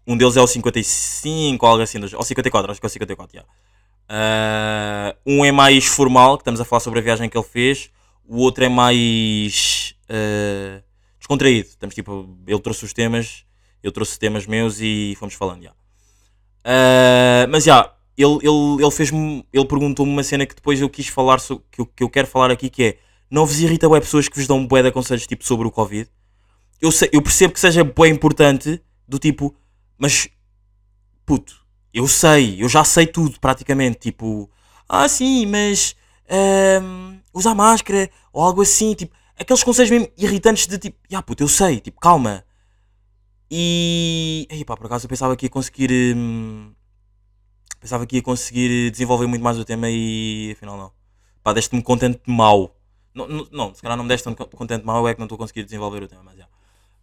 Um 0.07 0.17
deles 0.17 0.37
é 0.37 0.41
o 0.41 0.47
55 0.47 1.65
ou 1.65 1.71
algo 1.71 1.83
assim, 1.83 1.99
ou 2.15 2.23
54, 2.25 2.73
acho 2.73 2.81
que 2.81 2.87
é 2.87 2.89
o 2.89 2.91
54, 2.91 3.37
já. 3.39 3.45
Ah, 4.13 5.15
um 5.25 5.45
é 5.45 5.53
mais 5.53 5.87
formal, 5.87 6.37
que 6.37 6.43
estamos 6.43 6.61
a 6.61 6.65
falar 6.65 6.81
sobre 6.81 6.99
a 6.99 7.03
viagem 7.03 7.29
que 7.29 7.39
ele 7.39 7.45
fez. 7.47 7.91
O 8.27 8.39
outro 8.39 8.65
é 8.65 8.69
mais 8.69 9.95
ah, 10.09 10.83
descontraído. 11.19 11.69
Estamos 11.69 11.95
tipo, 11.95 12.29
ele 12.47 12.61
trouxe 12.61 12.85
os 12.85 12.93
temas, 12.93 13.45
eu 13.83 13.93
trouxe 13.93 14.19
temas 14.19 14.47
meus 14.47 14.81
e 14.81 15.15
fomos 15.19 15.35
falando, 15.35 15.63
já. 15.63 15.73
Ah, 16.65 17.47
mas 17.49 17.65
já, 17.65 17.93
ele, 18.17 18.39
ele, 18.43 18.83
ele 18.83 18.91
fez-me, 18.91 19.45
ele 19.53 19.65
perguntou-me 19.67 20.13
uma 20.13 20.23
cena 20.25 20.47
que 20.47 20.55
depois 20.55 20.81
eu 20.81 20.89
quis 20.91 21.09
falar, 21.09 21.41
que, 21.71 21.81
eu, 21.81 21.87
que 21.87 22.03
eu 22.03 22.11
quero 22.11 22.27
falar 22.27 22.51
aqui, 22.51 22.69
que 22.71 22.83
é, 22.85 22.99
não 23.31 23.47
vos 23.47 23.61
irrita 23.61 23.89
bué 23.89 24.01
pessoas 24.01 24.29
que 24.29 24.37
vos 24.37 24.47
dão 24.47 24.67
bué 24.67 24.83
de 24.83 24.93
conselhos 24.93 25.27
tipo 25.27 25.45
sobre 25.45 25.67
o 25.67 25.71
Covid? 25.71 26.09
Eu, 26.81 26.93
sei- 26.93 27.11
eu 27.13 27.23
percebo 27.23 27.55
que 27.55 27.61
seja 27.61 27.85
bué 27.85 28.09
importante, 28.09 28.83
do 29.09 29.19
tipo, 29.19 29.55
mas, 29.99 30.29
puto, 31.27 31.60
eu 31.93 32.07
sei, 32.09 32.63
eu 32.63 32.69
já 32.69 32.85
sei 32.85 33.07
tudo 33.07 33.39
praticamente, 33.41 33.99
tipo, 33.99 34.51
ah 34.89 35.09
sim, 35.09 35.47
mas, 35.47 35.97
ahm, 36.31 37.19
usar 37.35 37.55
máscara, 37.55 38.11
ou 38.33 38.43
algo 38.43 38.63
assim, 38.63 38.95
tipo, 38.95 39.15
aqueles 39.39 39.63
conselhos 39.65 39.91
mesmo 39.91 40.09
irritantes 40.17 40.67
de 40.67 40.79
tipo, 40.79 40.99
ah 41.15 41.23
puto, 41.23 41.43
eu 41.43 41.49
sei, 41.49 41.81
tipo, 41.81 42.01
calma. 42.01 42.45
E, 43.51 44.47
ei 44.51 44.65
pá, 44.65 44.77
por 44.77 44.87
acaso 44.87 45.07
eu 45.07 45.09
pensava 45.09 45.37
que 45.37 45.47
ia 45.47 45.51
conseguir, 45.51 45.91
hum, 46.17 46.73
pensava 47.81 48.07
que 48.07 48.17
ia 48.17 48.23
conseguir 48.23 48.91
desenvolver 48.91 49.27
muito 49.27 49.43
mais 49.43 49.59
o 49.59 49.65
tema 49.65 49.89
e 49.91 50.53
afinal 50.57 50.77
não. 50.77 50.93
Pá, 51.43 51.53
deste-me 51.53 51.83
contente 51.83 52.21
mau. 52.27 52.77
Não, 53.15 53.27
não, 53.27 53.49
não, 53.51 53.75
se 53.75 53.83
calhar 53.83 53.97
não 53.97 54.05
me 54.05 54.09
deste 54.09 54.25
tanto 54.25 54.47
contente 54.57 54.85
mau, 54.85 55.09
é 55.09 55.15
que 55.15 55.19
não 55.21 55.27
estou 55.27 55.37
a 55.37 55.39
conseguir 55.41 55.65
desenvolver 55.65 56.03
o 56.03 56.09
tema, 56.09 56.23
mas 56.25 56.37
já. 56.37 56.47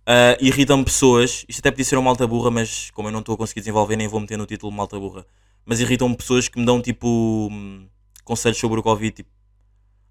Ah, 0.10 0.38
Irritam-me 0.40 0.86
pessoas, 0.86 1.44
isto 1.50 1.60
até 1.60 1.70
podia 1.70 1.84
ser 1.84 1.98
uma 1.98 2.04
malta 2.04 2.26
burra, 2.26 2.50
mas 2.50 2.90
como 2.92 3.10
eu 3.10 3.12
não 3.12 3.20
estou 3.20 3.36
a 3.36 3.38
conseguir 3.38 3.60
desenvolver, 3.60 3.98
nem 3.98 4.08
vou 4.08 4.22
meter 4.22 4.38
no 4.38 4.46
título 4.46 4.72
malta 4.72 4.98
burra. 4.98 5.26
Mas 5.66 5.82
irritam-me 5.82 6.16
pessoas 6.16 6.48
que 6.48 6.58
me 6.58 6.66
dão 6.66 6.82
tipo 6.82 7.50
hum, 7.52 7.88
conselhos 8.24 8.58
sobre 8.58 8.80
o 8.80 8.84
Covid, 8.84 9.12
tipo, 9.12 9.30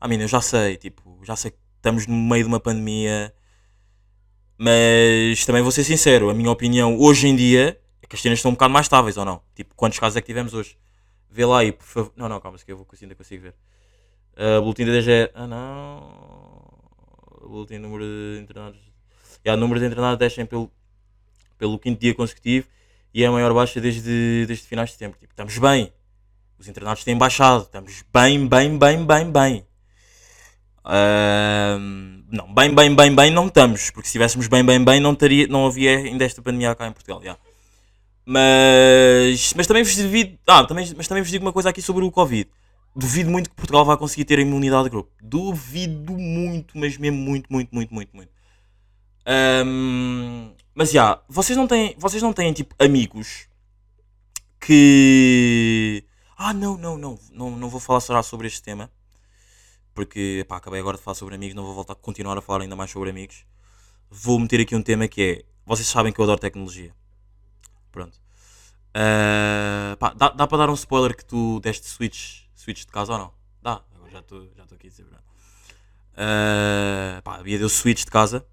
ah, 0.00 0.06
mina, 0.08 0.24
eu 0.24 0.28
já 0.28 0.40
sei, 0.42 0.76
tipo, 0.76 1.18
já 1.24 1.34
sei 1.34 1.52
que 1.52 1.58
estamos 1.76 2.06
no 2.06 2.14
meio 2.14 2.44
de 2.44 2.48
uma 2.48 2.60
pandemia, 2.60 3.34
mas 4.58 5.44
também 5.46 5.62
vou 5.62 5.72
ser 5.72 5.84
sincero, 5.84 6.28
a 6.30 6.34
minha 6.34 6.50
opinião 6.50 6.98
hoje 6.98 7.28
em 7.28 7.36
dia 7.36 7.80
é 8.02 8.06
que 8.06 8.16
as 8.16 8.22
cenas 8.22 8.38
estão 8.38 8.50
um 8.50 8.54
bocado 8.54 8.72
mais 8.74 8.86
estáveis, 8.86 9.16
ou 9.16 9.24
não? 9.24 9.42
Tipo, 9.54 9.74
quantos 9.74 9.98
casos 9.98 10.16
é 10.16 10.20
que 10.20 10.26
tivemos 10.26 10.52
hoje? 10.54 10.76
Vê 11.30 11.44
lá 11.46 11.60
aí, 11.60 11.72
por 11.72 11.84
favor. 11.86 12.12
Não, 12.16 12.28
não, 12.28 12.40
calma, 12.40 12.58
que 12.58 12.70
eu 12.72 12.76
vou, 12.76 12.86
ainda 13.02 13.14
consigo 13.14 13.42
ver. 13.44 13.54
Uh, 14.34 14.60
boletim 14.62 14.84
da 14.86 14.92
DGE. 14.92 15.30
Ah, 15.34 15.46
não. 15.46 16.68
Boletim 17.48 17.78
número 17.78 18.04
de 18.04 18.40
internados. 18.42 18.85
E 19.46 19.48
há 19.48 19.56
número 19.56 19.78
de 19.78 19.86
internados 19.86 20.18
descem 20.18 20.44
pelo, 20.44 20.68
pelo 21.56 21.78
quinto 21.78 22.00
dia 22.00 22.12
consecutivo 22.12 22.66
e 23.14 23.22
é 23.22 23.28
a 23.28 23.30
maior 23.30 23.54
baixa 23.54 23.80
desde, 23.80 24.44
desde 24.44 24.66
finais 24.66 24.88
de 24.88 24.94
setembro. 24.94 25.16
Tipo, 25.20 25.32
estamos 25.32 25.56
bem. 25.56 25.92
Os 26.58 26.66
internados 26.66 27.04
têm 27.04 27.16
baixado. 27.16 27.62
Estamos 27.62 28.04
bem, 28.12 28.44
bem, 28.48 28.76
bem, 28.76 29.06
bem, 29.06 29.30
bem. 29.30 29.66
Ahm, 30.84 32.24
não, 32.28 32.52
bem, 32.52 32.74
bem, 32.74 32.92
bem, 32.92 33.14
bem 33.14 33.30
não 33.30 33.46
estamos. 33.46 33.90
Porque 33.92 34.08
se 34.08 34.18
estivéssemos 34.18 34.48
bem, 34.48 34.64
bem, 34.64 34.84
bem, 34.84 34.98
não, 34.98 35.14
teria, 35.14 35.46
não 35.46 35.64
havia 35.64 35.96
ainda 35.96 36.24
esta 36.24 36.42
pandemia 36.42 36.74
cá 36.74 36.88
em 36.88 36.92
Portugal. 36.92 37.22
já. 37.22 37.36
Mas, 38.24 39.54
mas 39.54 39.68
também 39.68 39.84
vos 39.84 39.94
devido. 39.94 40.36
Ah, 40.44 40.64
também, 40.64 40.92
mas 40.96 41.06
também 41.06 41.22
vos 41.22 41.30
digo 41.30 41.44
uma 41.44 41.52
coisa 41.52 41.70
aqui 41.70 41.80
sobre 41.80 42.04
o 42.04 42.10
Covid. 42.10 42.50
Duvido 42.96 43.30
muito 43.30 43.48
que 43.48 43.54
Portugal 43.54 43.84
vá 43.84 43.96
conseguir 43.96 44.24
ter 44.24 44.40
a 44.40 44.42
imunidade 44.42 44.84
de 44.84 44.90
grupo. 44.90 45.12
Duvido 45.22 46.14
muito, 46.18 46.76
mas 46.76 46.98
mesmo 46.98 47.16
muito, 47.16 47.46
muito, 47.48 47.72
muito, 47.72 47.94
muito, 47.94 48.10
muito. 48.12 48.35
Ahm, 49.26 50.54
mas 50.72 50.92
já, 50.92 51.20
vocês 51.28 51.56
não 51.56 51.66
têm, 51.66 51.96
vocês 51.98 52.22
não 52.22 52.32
têm 52.32 52.52
tipo 52.52 52.74
amigos 52.78 53.48
que. 54.60 56.04
Ah, 56.38 56.52
não, 56.54 56.76
não, 56.76 56.96
não, 56.96 57.18
não, 57.32 57.50
não 57.50 57.68
vou 57.68 57.80
falar 57.80 58.00
só 58.00 58.22
sobre 58.22 58.46
este 58.46 58.62
tema. 58.62 58.90
Porque, 59.94 60.44
pá, 60.48 60.58
acabei 60.58 60.78
agora 60.80 60.96
de 60.96 61.02
falar 61.02 61.14
sobre 61.14 61.34
amigos, 61.34 61.54
não 61.54 61.64
vou 61.64 61.74
voltar 61.74 61.94
a 61.94 61.96
continuar 61.96 62.36
a 62.36 62.42
falar 62.42 62.62
ainda 62.62 62.76
mais 62.76 62.90
sobre 62.90 63.10
amigos. 63.10 63.44
Vou 64.10 64.38
meter 64.38 64.60
aqui 64.60 64.76
um 64.76 64.82
tema 64.82 65.08
que 65.08 65.22
é. 65.22 65.44
Vocês 65.64 65.88
sabem 65.88 66.12
que 66.12 66.20
eu 66.20 66.24
adoro 66.24 66.38
tecnologia. 66.38 66.94
Pronto. 67.90 68.20
Ah, 68.94 69.96
pá, 69.98 70.14
dá, 70.14 70.28
dá 70.30 70.46
para 70.46 70.58
dar 70.58 70.70
um 70.70 70.74
spoiler 70.74 71.16
que 71.16 71.24
tu 71.24 71.58
deste 71.60 71.86
switch, 71.86 72.42
switch 72.54 72.80
de 72.80 72.92
casa 72.92 73.12
ou 73.12 73.18
não? 73.18 73.32
Dá, 73.62 73.82
já 74.12 74.20
estou 74.20 74.48
já 74.54 74.62
aqui 74.62 74.86
a 74.86 74.90
dizer. 74.90 75.06
Ah, 76.16 77.20
pá, 77.24 77.36
havia 77.36 77.58
deu 77.58 77.68
switch 77.68 78.04
de 78.04 78.10
casa. 78.10 78.46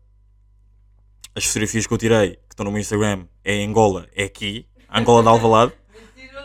As 1.36 1.46
fotografias 1.46 1.88
que 1.88 1.94
eu 1.94 1.98
tirei, 1.98 2.32
que 2.32 2.40
estão 2.52 2.64
no 2.64 2.72
meu 2.72 2.80
Instagram, 2.80 3.26
é 3.44 3.56
em 3.56 3.68
Angola, 3.68 4.08
é 4.16 4.26
aqui, 4.26 4.68
Angola 4.90 5.24
de 5.24 5.30
Alvalade. 5.30 5.74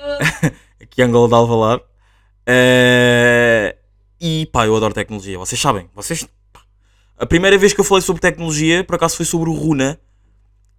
aqui 0.81 1.03
Angola 1.03 1.29
de 1.29 1.35
Alvalade. 1.35 1.83
Ah, 2.47 3.77
e 4.21 4.47
pá, 4.47 4.67
eu 4.67 4.75
adoro 4.75 4.95
tecnologia. 4.95 5.39
Vocês 5.39 5.61
sabem, 5.61 5.89
vocês. 5.95 6.27
A 7.19 7.27
primeira 7.27 7.59
vez 7.59 7.73
que 7.73 7.81
eu 7.81 7.85
falei 7.85 8.03
sobre 8.03 8.23
tecnologia, 8.23 8.83
por 8.83 8.97
acaso 8.97 9.17
foi 9.17 9.27
sobre 9.27 9.51
o 9.51 9.53
Runa, 9.53 10.01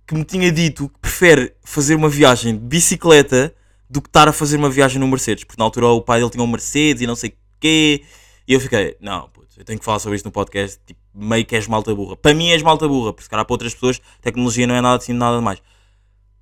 que 0.08 0.16
me 0.16 0.24
tinha 0.24 0.52
dito 0.52 0.90
que 0.90 1.00
prefere 1.00 1.54
fazer 1.64 1.96
uma 1.96 2.10
viagem 2.10 2.56
de 2.56 2.60
bicicleta 2.60 3.54
do 3.90 4.02
que 4.02 4.10
estar 4.10 4.28
a 4.28 4.34
fazer 4.34 4.58
uma 4.58 4.70
viagem 4.70 5.00
no 5.00 5.08
Mercedes. 5.08 5.44
Porque 5.44 5.60
na 5.60 5.66
altura 5.66 5.88
o 5.88 6.02
pai 6.02 6.20
dele 6.20 6.32
tinha 6.32 6.44
um 6.44 6.48
Mercedes 6.48 7.04
e 7.04 7.08
não 7.08 7.16
sei 7.16 7.30
o 7.30 7.34
quê. 7.60 8.04
E 8.48 8.54
eu 8.54 8.60
fiquei, 8.60 8.98
não, 9.00 9.30
puto, 9.30 9.48
eu 9.58 9.64
tenho 9.64 9.78
que 9.78 9.86
falar 9.86 10.00
sobre 10.00 10.16
isto 10.16 10.26
no 10.26 10.32
podcast. 10.32 10.80
Tipo, 10.86 10.99
meio 11.14 11.46
que 11.46 11.56
és 11.56 11.68
malta 11.68 11.94
burra. 11.94 12.16
Para 12.16 12.34
mim 12.34 12.50
és 12.50 12.62
malta 12.62 12.88
burra, 12.88 13.12
porque 13.14 13.24
se 13.24 13.30
calhar 13.30 13.46
para 13.46 13.54
outras 13.54 13.74
pessoas 13.74 14.02
tecnologia 14.22 14.66
não 14.68 14.76
é 14.76 14.82
nada 14.82 14.98
assim, 15.02 15.14
nada 15.14 15.42
mais. 15.42 15.62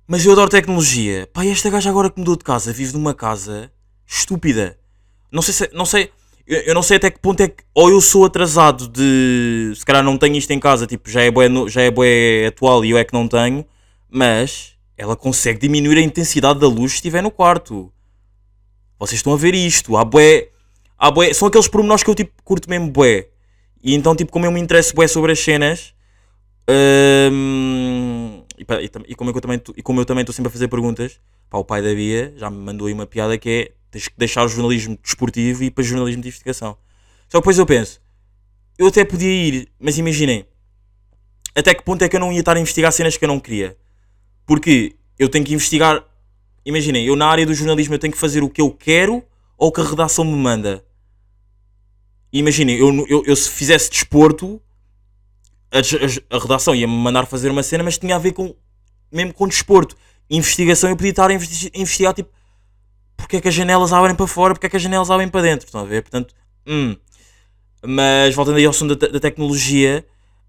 Mas 0.06 0.24
eu 0.24 0.32
adoro 0.32 0.48
tecnologia. 0.50 1.28
Pá, 1.32 1.44
esta 1.44 1.68
gaja 1.70 1.90
agora 1.90 2.10
que 2.10 2.18
mudou 2.18 2.36
de 2.36 2.44
casa, 2.44 2.72
vive 2.72 2.92
numa 2.94 3.14
casa 3.14 3.70
estúpida. 4.06 4.78
Não 5.30 5.42
sei 5.42 5.52
se. 5.54 5.70
Não 5.74 5.84
sei, 5.84 6.10
eu, 6.46 6.60
eu 6.60 6.74
não 6.74 6.82
sei 6.82 6.96
até 6.96 7.10
que 7.10 7.18
ponto 7.18 7.40
é 7.42 7.48
que. 7.48 7.62
Ou 7.74 7.90
eu 7.90 8.00
sou 8.00 8.24
atrasado 8.24 8.88
de. 8.88 9.72
Se 9.76 9.84
calhar 9.84 10.02
não 10.02 10.16
tenho 10.16 10.36
isto 10.36 10.50
em 10.50 10.58
casa, 10.58 10.86
tipo, 10.86 11.10
já 11.10 11.22
é 11.22 11.30
no- 11.48 11.68
já 11.68 11.82
é 11.82 11.90
bué 11.90 12.46
atual 12.46 12.84
e 12.84 12.90
eu 12.90 12.96
é 12.98 13.04
que 13.04 13.12
não 13.12 13.28
tenho. 13.28 13.66
Mas 14.10 14.72
ela 14.96 15.14
consegue 15.14 15.58
diminuir 15.60 15.98
a 15.98 16.00
intensidade 16.02 16.58
da 16.58 16.66
luz 16.66 16.92
se 16.92 16.96
estiver 16.96 17.22
no 17.22 17.30
quarto. 17.30 17.92
Vocês 18.98 19.18
estão 19.18 19.34
a 19.34 19.36
ver 19.36 19.54
isto. 19.54 19.96
Há 19.96 20.04
bué. 20.04 20.48
Há 20.98 21.10
bué. 21.10 21.32
São 21.34 21.48
aqueles 21.48 21.68
pormenores 21.68 22.02
que 22.02 22.08
eu 22.08 22.14
tipo, 22.14 22.32
curto 22.42 22.68
mesmo 22.70 22.90
bué. 22.90 23.28
E 23.82 23.94
então, 23.94 24.14
tipo, 24.16 24.32
como 24.32 24.46
eu 24.46 24.52
me 24.52 24.60
interesso 24.60 24.94
bué 24.94 25.06
sobre 25.08 25.32
as 25.32 25.38
cenas. 25.38 25.94
hum, 27.32 28.42
e, 28.58 28.62
e 28.62 29.12
e 29.12 29.14
como 29.14 29.30
eu 29.30 29.40
também 29.40 29.60
e 29.76 29.82
como 29.82 30.00
eu 30.00 30.04
também 30.04 30.22
estou 30.22 30.34
sempre 30.34 30.48
a 30.48 30.52
fazer 30.52 30.68
perguntas, 30.68 31.20
pá, 31.50 31.58
o 31.58 31.64
pai 31.64 31.82
da 31.82 31.94
Bia 31.94 32.34
já 32.36 32.50
me 32.50 32.58
mandou 32.58 32.86
aí 32.88 32.92
uma 32.92 33.06
piada 33.06 33.38
que 33.38 33.48
é 33.50 33.72
tens 33.90 34.08
que 34.08 34.14
deixar 34.18 34.44
o 34.44 34.48
jornalismo 34.48 34.98
desportivo 35.02 35.62
e 35.62 35.66
ir 35.66 35.70
para 35.70 35.84
jornalismo 35.84 36.22
de 36.22 36.28
investigação. 36.28 36.76
Só 37.28 37.38
que 37.38 37.42
depois 37.42 37.58
eu 37.58 37.66
penso, 37.66 38.00
eu 38.78 38.88
até 38.88 39.04
podia 39.04 39.28
ir, 39.30 39.68
mas 39.80 39.98
imaginem, 39.98 40.46
até 41.54 41.74
que 41.74 41.82
ponto 41.82 42.02
é 42.02 42.08
que 42.08 42.16
eu 42.16 42.20
não 42.20 42.32
ia 42.32 42.40
estar 42.40 42.56
a 42.56 42.60
investigar 42.60 42.92
cenas 42.92 43.16
que 43.16 43.24
eu 43.24 43.28
não 43.28 43.40
queria? 43.40 43.76
Porque 44.46 44.96
eu 45.18 45.28
tenho 45.28 45.44
que 45.44 45.54
investigar, 45.54 46.04
imaginem, 46.64 47.06
eu 47.06 47.16
na 47.16 47.26
área 47.26 47.44
do 47.46 47.54
jornalismo 47.54 47.94
eu 47.94 47.98
tenho 47.98 48.12
que 48.12 48.18
fazer 48.18 48.42
o 48.42 48.50
que 48.50 48.60
eu 48.60 48.70
quero 48.70 49.24
ou 49.56 49.68
o 49.68 49.72
que 49.72 49.80
a 49.80 49.84
redação 49.84 50.24
me 50.24 50.36
manda. 50.36 50.84
Imaginem, 52.32 52.76
eu, 52.76 53.06
eu, 53.08 53.22
eu 53.26 53.36
se 53.36 53.48
fizesse 53.50 53.90
desporto, 53.90 54.60
a, 55.72 55.78
a- 55.78 56.36
a 56.36 56.40
redação 56.40 56.74
ia-me 56.74 56.92
mandar 56.92 57.26
fazer 57.26 57.50
uma 57.50 57.62
cena, 57.62 57.82
mas 57.84 57.98
tinha 57.98 58.16
a 58.16 58.18
ver 58.18 58.32
com 58.32 58.54
mesmo 59.10 59.32
com 59.32 59.48
desporto. 59.48 59.96
Investigação 60.30 60.90
eu 60.90 60.96
podia 60.96 61.10
estar 61.10 61.30
a 61.30 61.34
investi- 61.34 61.70
a 61.74 61.78
investigar 61.78 62.12
tipo 62.14 62.30
porque 63.16 63.36
é 63.38 63.40
que 63.40 63.48
as 63.48 63.54
janelas 63.54 63.92
abrem 63.92 64.14
para 64.14 64.26
fora, 64.26 64.54
porque 64.54 64.66
é 64.66 64.70
que 64.70 64.76
as 64.76 64.82
janelas 64.82 65.10
abrem 65.10 65.28
para 65.28 65.42
dentro. 65.42 65.66
Estão 65.66 65.80
a 65.80 65.84
ver? 65.84 66.02
Portanto, 66.02 66.34
hum. 66.66 66.96
Mas 67.84 68.34
voltando 68.34 68.56
aí 68.56 68.64
ao 68.64 68.72
som 68.72 68.86
da, 68.86 68.94
da 68.94 69.20
tecnologia, 69.20 70.04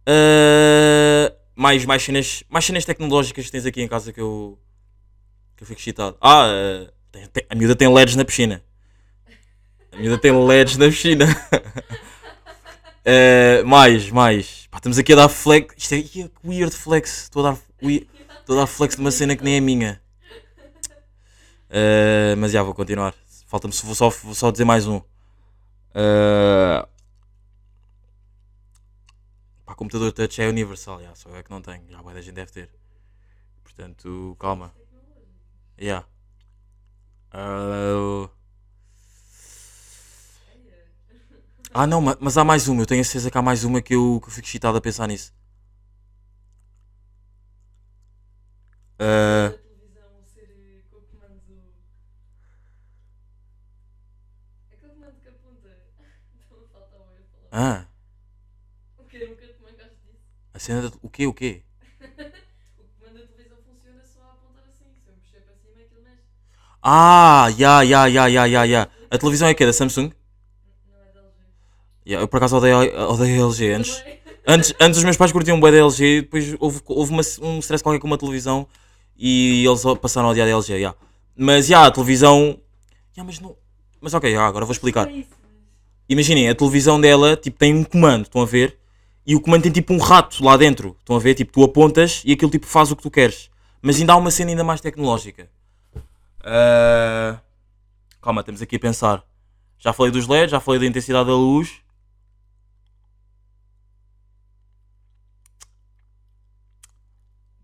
ah, 0.05 1.33
mais, 1.55 1.85
mais, 1.85 2.03
cenas, 2.03 2.43
mais 2.49 2.65
cenas 2.65 2.85
tecnológicas 2.85 3.45
que 3.45 3.51
tens 3.51 3.65
aqui 3.65 3.81
em 3.81 3.87
casa 3.87 4.11
que 4.13 4.21
eu, 4.21 4.57
que 5.57 5.63
eu 5.63 5.67
fico 5.67 5.79
excitado. 5.79 6.17
Ah, 6.21 6.47
tem- 7.33 7.45
a 7.49 7.55
miúda 7.55 7.75
tem 7.75 7.87
LEDs 7.87 8.15
na 8.15 8.25
piscina. 8.25 8.63
A 9.91 9.97
miúda 9.97 10.17
tem 10.17 10.31
LEDs 10.31 10.77
na 10.77 10.85
piscina. 10.87 11.25
Ah, 13.05 13.63
mais, 13.65 14.09
mais. 14.11 14.67
Pá, 14.67 14.77
estamos 14.77 14.97
aqui 14.97 15.13
a 15.13 15.15
dar 15.15 15.29
flex. 15.29 15.73
Isto 15.77 15.93
é 15.93 15.97
ih, 15.97 16.09
que 16.29 16.31
weird 16.45 16.75
flex. 16.75 17.23
Estou 17.23 17.45
a 17.45 17.51
dar, 17.51 17.59
we- 17.83 18.07
estou 18.39 18.55
a 18.57 18.61
dar 18.61 18.67
flex 18.67 18.95
de 18.95 19.01
uma 19.01 19.11
cena 19.11 19.35
que 19.35 19.43
nem 19.43 19.55
é 19.55 19.59
minha. 19.59 20.01
Ah, 21.69 22.35
mas 22.37 22.51
já 22.51 22.63
vou 22.63 22.73
continuar. 22.73 23.13
Falta-me 23.47 23.73
vou 23.73 23.95
só, 23.95 24.09
vou 24.09 24.35
só 24.35 24.51
dizer 24.51 24.65
mais 24.65 24.87
um. 24.87 25.01
Ah, 25.93 26.87
pá, 29.65 29.73
computador 29.75 30.11
touch 30.11 30.41
é 30.41 30.47
universal, 30.47 31.01
já, 31.01 31.13
só 31.15 31.35
é 31.35 31.43
que 31.43 31.49
não 31.51 31.61
tenho. 31.61 31.83
Já 31.89 31.99
a 31.99 32.21
gente 32.21 32.33
deve 32.35 32.51
ter. 32.51 32.69
Portanto, 33.63 34.35
calma. 34.39 34.73
Yeah. 35.81 36.05
Ah, 37.31 38.29
Ah 41.73 41.87
não, 41.87 41.99
mas 42.19 42.37
há 42.37 42.43
mais 42.43 42.67
uma, 42.67 42.81
eu 42.81 42.85
tenho 42.85 43.01
a 43.01 43.03
certeza 43.03 43.29
que 43.31 43.37
há 43.37 43.41
mais 43.41 43.63
uma 43.63 43.81
que 43.81 43.93
eu, 43.95 44.19
que 44.21 44.27
eu 44.29 44.31
fico 44.33 44.47
excitado 44.47 44.77
a 44.77 44.81
pensar 44.81 45.07
nisso. 45.07 45.31
Ah, 48.99 49.51
televisão 49.53 50.23
ser 50.33 50.49
eh, 50.49 50.81
com 50.91 50.97
o 50.97 51.01
comando. 51.01 51.41
Aquele 54.71 54.91
é 54.91 54.95
comando 54.95 55.15
que 55.21 55.27
aponta. 55.29 55.69
Então 56.35 56.57
falta 56.71 56.95
o 56.97 57.15
eu 57.17 57.25
falar. 57.49 57.51
ah, 57.51 57.85
O 58.97 59.03
que 59.05 59.17
era 59.17 59.31
o 59.31 59.35
que 59.35 59.43
eu 59.45 59.47
disso. 59.49 60.17
a 60.53 60.59
cena 60.59 60.81
da... 60.89 60.97
O 61.01 61.09
quê, 61.09 61.25
o 61.27 61.33
quê? 61.33 61.63
O 62.79 62.83
comando 62.99 63.19
da 63.19 63.25
televisão 63.27 63.57
funciona 63.65 64.03
só 64.03 64.21
a 64.21 64.31
apontar 64.33 64.63
assim. 64.67 64.85
Se 65.03 65.09
eu 65.09 65.15
mexer 65.15 65.39
para 65.41 65.55
cima, 65.55 65.81
aquilo 65.81 66.01
mexe. 66.03 66.23
Ah, 66.81 67.47
ya, 67.57 67.81
ya, 67.83 68.07
ya, 68.07 68.27
ya, 68.27 68.63
ya. 68.65 68.89
A 69.11 69.17
televisão 69.17 69.47
é 69.47 69.53
que 69.53 69.63
é 69.63 69.67
da 69.67 69.73
Samsung? 69.73 70.11
Ya, 72.09 72.19
eu 72.21 72.27
por 72.27 72.37
acaso 72.37 72.57
odeio, 72.57 72.75
odeio 73.11 73.43
a 73.43 73.47
LG. 73.47 73.73
Antes, 73.73 74.03
antes, 74.47 74.73
antes 74.79 74.97
os 74.97 75.03
meus 75.03 75.15
pais 75.15 75.31
curtiam 75.31 75.59
bué 75.59 75.69
da 75.71 75.77
LG, 75.77 76.21
depois 76.21 76.55
houve, 76.59 76.81
houve 76.87 77.11
uma- 77.11 77.21
um 77.43 77.59
stress 77.59 77.83
qualquer 77.83 77.99
com 77.99 78.07
uma 78.07 78.17
televisão 78.17 78.67
e 79.15 79.63
eles 79.63 79.83
passaram 80.01 80.27
a 80.27 80.31
odiar 80.31 80.47
a 80.47 80.49
LG, 80.49 80.79
ya. 80.79 80.95
Mas 81.37 81.67
já, 81.67 81.85
a 81.85 81.91
televisão. 81.91 82.59
Ya, 83.15 83.23
mas 83.23 83.39
não. 83.39 83.55
Mas 84.01 84.11
ok, 84.15 84.31
já, 84.31 84.43
agora 84.43 84.65
vou 84.65 84.73
explicar. 84.73 85.07
É 85.07 85.23
Imaginem, 86.09 86.49
a 86.49 86.55
televisão 86.55 86.99
dela 86.99 87.35
tipo, 87.35 87.59
tem 87.59 87.75
um 87.75 87.83
comando, 87.83 88.23
estão 88.23 88.41
a 88.41 88.45
ver? 88.45 88.79
E 89.23 89.35
o 89.35 89.39
comando 89.39 89.61
tem 89.61 89.71
tipo 89.71 89.93
um 89.93 89.99
rato 89.99 90.43
lá 90.43 90.57
dentro, 90.57 90.95
estão 90.99 91.15
a 91.15 91.19
ver? 91.19 91.35
Tipo, 91.35 91.51
tu 91.51 91.63
apontas 91.63 92.23
e 92.25 92.31
aquilo 92.33 92.49
tipo 92.49 92.65
faz 92.65 92.89
o 92.89 92.95
que 92.95 93.03
tu 93.03 93.11
queres. 93.11 93.51
Mas 93.83 93.99
ainda 93.99 94.13
há 94.13 94.17
uma 94.17 94.31
cena 94.31 94.49
ainda 94.49 94.63
mais 94.63 94.81
tecnológica. 94.81 95.47
Ah, 96.43 97.39
Calma, 98.19 98.41
estamos 98.41 98.63
aqui 98.63 98.77
a 98.77 98.79
pensar. 98.79 99.23
Já 99.77 99.93
falei 99.93 100.11
dos 100.11 100.27
LEDs, 100.27 100.49
já 100.49 100.59
falei 100.59 100.79
da 100.79 100.87
intensidade 100.87 101.27
da 101.29 101.35
luz. 101.35 101.79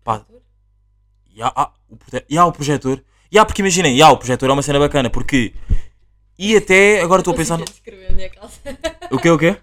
Pá. 0.04 0.18
Projetor? 0.18 0.40
E 1.36 1.42
há, 1.42 1.52
ah, 1.54 1.70
o, 1.88 1.98
e 2.30 2.38
há 2.38 2.46
o 2.46 2.50
projetor. 2.52 3.02
E 3.30 3.38
há, 3.38 3.44
porque 3.44 3.60
imaginem, 3.60 3.94
e 3.94 4.00
há 4.02 4.10
o 4.10 4.16
projetor 4.16 4.48
é 4.48 4.52
uma 4.52 4.62
cena 4.62 4.78
bacana, 4.78 5.10
porque. 5.10 5.52
E 6.38 6.56
até 6.56 7.02
agora 7.02 7.20
estou 7.20 7.34
a 7.34 7.36
pensar. 7.36 7.58
Não 7.58 7.64
no- 7.66 7.70
sei 7.70 7.80
o 7.80 7.82
que 7.84 7.90
é 7.90 7.92
descrever 7.92 8.10
a 8.10 8.16
minha 8.16 8.30
casa. 8.30 8.52
O 9.12 9.18
quê, 9.18 9.30
o 9.30 9.38
quê? 9.38 9.56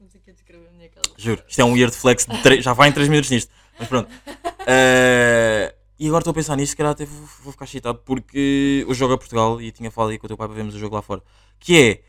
Não 0.00 0.08
sei 0.10 0.20
o 0.20 0.24
que 0.24 0.30
é 0.30 0.32
descrever 0.34 0.68
a 0.68 0.72
minha 0.76 0.88
casa. 0.88 1.08
Juro, 1.16 1.42
isto 1.48 1.60
é 1.60 1.64
um 1.64 1.72
weird 1.72 1.94
flex 1.94 2.26
de 2.26 2.42
tre- 2.42 2.60
já 2.60 2.72
vai 2.72 2.88
em 2.88 2.92
3 2.92 3.08
minutos 3.08 3.30
nisto. 3.30 3.50
Mas 3.78 3.88
pronto. 3.88 4.08
Eh, 4.70 5.74
e 5.98 6.06
agora 6.08 6.20
estou 6.20 6.30
a 6.32 6.34
pensar 6.34 6.54
nisto, 6.54 6.72
se 6.72 6.76
calhar 6.76 6.92
até 6.92 7.06
vou, 7.06 7.26
vou 7.42 7.52
ficar 7.52 7.64
excitado 7.64 7.98
porque 8.04 8.84
o 8.86 8.92
jogo 8.92 9.14
é 9.14 9.16
Portugal 9.16 9.58
e 9.62 9.72
tinha 9.72 9.90
falado 9.90 10.10
aí 10.10 10.18
com 10.18 10.26
o 10.26 10.28
teu 10.28 10.36
pai 10.36 10.46
para 10.46 10.54
vermos 10.56 10.74
o 10.74 10.78
jogo 10.78 10.94
lá 10.94 11.00
fora. 11.00 11.22
Que 11.58 11.78
é, 11.78 12.00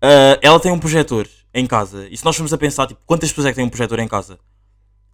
eh, 0.00 0.38
ela 0.40 0.60
tem 0.60 0.70
um 0.70 0.78
projetor 0.78 1.28
em 1.52 1.66
casa. 1.66 2.06
E 2.08 2.16
se 2.16 2.24
nós 2.24 2.36
formos 2.36 2.52
a 2.52 2.58
pensar, 2.58 2.86
tipo, 2.86 3.00
quantas 3.04 3.30
pessoas 3.30 3.46
é 3.46 3.50
que 3.50 3.56
têm 3.56 3.64
um 3.64 3.68
projetor 3.68 3.98
em 3.98 4.06
casa? 4.06 4.38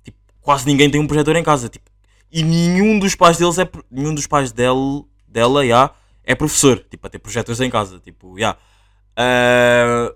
Tipo, 0.05 0.19
quase 0.43 0.67
ninguém 0.67 0.91
tem 0.91 1.01
um 1.01 1.07
projetor 1.07 1.35
em 1.37 1.43
casa. 1.43 1.71
Tipo, 1.71 1.89
e 2.33 2.43
nenhum 2.43 2.99
dos 2.99 3.15
pais 3.15 3.37
deles 3.37 3.59
é, 3.59 3.69
nenhum 3.91 4.15
dos 4.15 4.27
pais 4.27 4.53
dele, 4.53 5.05
dela, 5.27 5.67
já, 5.67 5.91
é 6.25 6.35
professor. 6.35 6.85
Tipo, 6.91 7.07
a 7.07 7.11
ter 7.11 7.19
projetores 7.19 7.61
em 7.61 7.71
casa. 7.71 7.99
Tipo, 8.01 8.39
já. 8.39 8.57
Eh, 9.17 10.15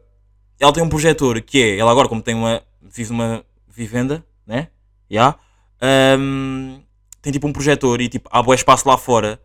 ela 0.61 0.73
tem 0.73 0.83
um 0.83 0.89
projetor 0.89 1.41
que 1.43 1.63
é, 1.63 1.79
ela 1.79 1.91
agora 1.91 2.09
como 2.09 2.23
tem 2.23 2.35
uma, 2.35 2.63
vive 2.81 3.11
numa 3.11 3.45
vivenda, 3.69 4.25
né? 4.47 4.69
Já. 5.11 5.37
Ahm, 5.81 6.81
tem 7.21 7.33
tipo 7.33 7.47
um 7.47 7.53
projetor 7.53 8.01
e 8.01 8.09
tipo, 8.09 8.29
há 8.33 8.43
bué 8.43 8.55
espaço 8.55 8.89
lá 8.89 8.97
fora 8.97 9.41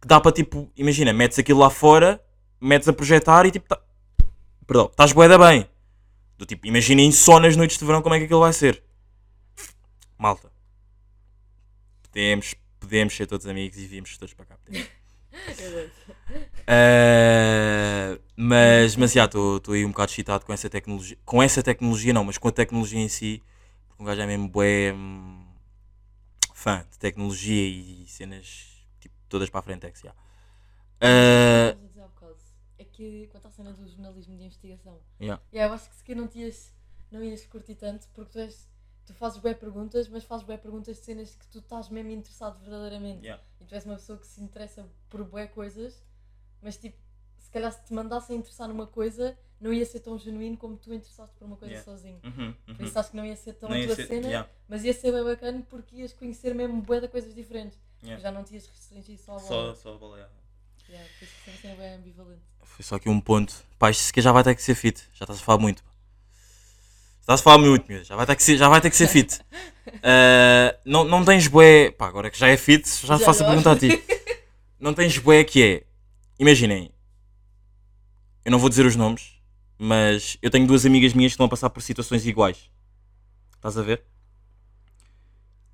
que 0.00 0.06
dá 0.06 0.20
para 0.20 0.32
tipo, 0.32 0.70
imagina, 0.76 1.12
metes 1.12 1.38
aquilo 1.38 1.60
lá 1.60 1.70
fora, 1.70 2.22
metes 2.60 2.88
a 2.88 2.92
projetar 2.92 3.46
e 3.46 3.50
tipo, 3.50 3.68
tá... 3.68 3.80
perdão, 4.66 4.86
estás 4.86 5.12
bué 5.12 5.28
da 5.28 5.38
bem. 5.38 5.68
Do 6.38 6.46
tipo, 6.46 6.66
imaginem 6.66 7.10
só 7.10 7.40
nas 7.40 7.56
noites 7.56 7.78
de 7.78 7.84
verão 7.84 8.02
como 8.02 8.14
é 8.14 8.18
que 8.18 8.24
aquilo 8.24 8.40
vai 8.40 8.52
ser. 8.52 8.82
Malta. 10.18 10.55
Podemos, 12.16 12.54
podemos 12.80 13.14
ser 13.14 13.26
todos 13.26 13.46
amigos 13.46 13.76
e 13.76 13.86
virmos 13.86 14.16
todos 14.16 14.32
para 14.32 14.46
cá. 14.46 14.58
Uh, 16.66 18.18
mas, 18.34 18.96
mas 18.96 19.12
já, 19.12 19.26
estou 19.26 19.60
aí 19.68 19.84
um 19.84 19.90
bocado 19.90 20.10
excitado 20.10 20.46
com 20.46 20.52
essa 20.52 20.68
tecnologia. 20.70 21.16
Com 21.26 21.42
essa 21.42 21.62
tecnologia 21.62 22.12
não, 22.12 22.24
mas 22.24 22.38
com 22.38 22.48
a 22.48 22.52
tecnologia 22.52 22.98
em 22.98 23.08
si. 23.08 23.42
Porque 23.86 24.02
um 24.02 24.06
gajo 24.06 24.22
é 24.22 24.26
mesmo 24.26 24.48
bué 24.48 24.94
hum, 24.94 25.46
fã 26.54 26.86
de 26.90 26.98
tecnologia 26.98 27.68
e 27.68 28.06
cenas 28.08 28.82
tipo, 28.98 29.14
todas 29.28 29.50
para 29.50 29.60
a 29.60 29.62
frente. 29.62 29.86
É 29.86 29.90
que, 29.90 30.02
já. 30.02 30.10
Uh, 30.10 31.68
Estavas 31.68 31.84
a 31.84 31.86
dizer 31.86 32.00
há 32.00 32.08
bocado, 32.08 32.36
É 32.78 32.84
que 32.84 33.28
quanto 33.30 33.46
à 33.46 33.50
cena 33.50 33.72
do 33.74 33.86
jornalismo 33.86 34.36
de 34.38 34.44
investigação, 34.44 34.98
yeah. 35.20 35.40
yeah, 35.52 35.70
eu 35.70 35.74
acho 35.74 35.90
que 35.90 35.96
se 35.96 36.02
calhar 36.02 36.24
não, 36.24 36.30
não 37.12 37.22
ias 37.22 37.46
curtir 37.46 37.74
tanto 37.74 38.08
porque 38.14 38.32
tu, 38.32 38.38
és, 38.38 38.66
tu 39.06 39.14
fazes 39.14 39.38
bem 39.38 39.54
perguntas, 39.54 40.08
mas 40.08 40.24
fazes 40.24 40.44
bem 40.46 40.58
perguntas 40.58 40.96
de 40.98 41.04
cenas 41.04 41.34
que 41.34 41.46
tu 41.48 41.58
estás 41.60 41.88
mesmo 41.88 42.10
interessado 42.10 42.58
verdadeiramente. 42.60 43.22
Yeah. 43.24 43.42
E 43.60 43.64
tu 43.64 43.74
és 43.74 43.84
uma 43.84 43.94
pessoa 43.96 44.18
que 44.18 44.26
se 44.26 44.42
interessa 44.42 44.86
por 45.08 45.24
bué 45.24 45.46
coisas, 45.46 46.02
mas 46.60 46.76
tipo, 46.76 46.98
se 47.38 47.50
calhar 47.50 47.72
se 47.72 47.84
te 47.84 47.94
mandassem 47.94 48.36
interessar 48.36 48.68
numa 48.68 48.86
coisa, 48.86 49.38
não 49.60 49.72
ia 49.72 49.86
ser 49.86 50.00
tão 50.00 50.18
genuíno 50.18 50.56
como 50.56 50.76
tu 50.76 50.92
interessaste 50.92 51.34
por 51.36 51.46
uma 51.46 51.56
coisa 51.56 51.74
Yeah. 51.74 51.90
sozinho. 51.90 52.20
Uhum, 52.24 52.52
Por 52.66 52.80
uhum. 52.80 52.86
isso 52.86 52.98
acho 52.98 53.10
que 53.10 53.16
não 53.16 53.24
ia 53.24 53.36
ser 53.36 53.54
tão 53.54 53.68
Não 53.70 53.76
a 53.80 53.84
tua 53.86 53.94
ser- 53.94 54.06
cena, 54.08 54.26
yeah. 54.26 54.50
mas 54.68 54.84
ia 54.84 54.92
ser 54.92 55.12
bem 55.12 55.24
bacana 55.24 55.66
porque 55.70 55.96
ias 55.96 56.12
conhecer 56.12 56.54
mesmo 56.54 56.82
bué 56.82 57.00
de 57.00 57.08
coisas 57.08 57.34
diferentes. 57.34 57.78
Yeah. 58.02 58.20
Já 58.22 58.30
não 58.32 58.44
te 58.44 58.54
ias 58.54 58.66
restringir 58.66 59.18
só 59.18 59.36
a 59.36 59.38
Só, 59.38 59.48
bola. 59.48 59.74
só 59.76 59.94
a 59.94 59.98
bola, 59.98 60.16
yeah. 60.16 60.34
Yeah, 60.88 61.08
por 61.18 61.24
isso 61.24 61.34
que 61.44 61.50
cena 61.58 61.74
é 61.74 61.76
bem 61.76 61.94
ambivalente. 61.94 62.42
Foi 62.62 62.84
só 62.84 62.96
aqui 62.96 63.08
um 63.08 63.20
ponto. 63.20 63.54
Pá, 63.78 63.90
isto 63.90 64.02
sequer 64.04 64.20
já 64.22 64.30
vai 64.32 64.44
ter 64.44 64.54
que 64.54 64.62
ser 64.62 64.74
fit. 64.74 65.00
Já 65.14 65.24
estás 65.24 65.38
a 65.40 65.42
falar 65.42 65.58
muito. 65.58 65.82
Estás 67.26 67.40
a 67.40 67.42
falar 67.42 67.58
muito, 67.58 67.84
meu. 67.88 68.04
Já 68.04 68.14
vai 68.14 68.24
ter 68.24 68.36
que 68.36 68.42
ser, 68.44 68.56
já 68.56 68.68
vai 68.68 68.80
ter 68.80 68.88
que 68.88 68.96
ser 68.96 69.08
fit. 69.08 69.40
Uh, 69.88 70.78
não, 70.84 71.02
não 71.02 71.24
tens 71.24 71.48
bué. 71.48 71.90
Pá, 71.90 72.06
agora 72.06 72.30
que 72.30 72.38
já 72.38 72.46
é 72.46 72.56
fit, 72.56 72.88
já, 73.04 73.16
te 73.16 73.18
Já 73.18 73.18
faço 73.18 73.42
a 73.42 73.46
pergunta 73.48 73.72
a 73.72 73.76
ti. 73.76 74.00
Não 74.78 74.92
tens 74.92 75.16
bué 75.18 75.42
que 75.42 75.62
é. 75.62 75.82
Imaginem. 76.38 76.92
Eu 78.44 78.52
não 78.52 78.58
vou 78.58 78.68
dizer 78.68 78.84
os 78.84 78.94
nomes, 78.94 79.40
mas 79.78 80.36
eu 80.42 80.50
tenho 80.50 80.66
duas 80.66 80.84
amigas 80.84 81.14
minhas 81.14 81.32
que 81.32 81.34
estão 81.34 81.46
a 81.46 81.48
passar 81.48 81.70
por 81.70 81.80
situações 81.80 82.26
iguais. 82.26 82.70
Estás 83.56 83.78
a 83.78 83.82
ver? 83.82 84.02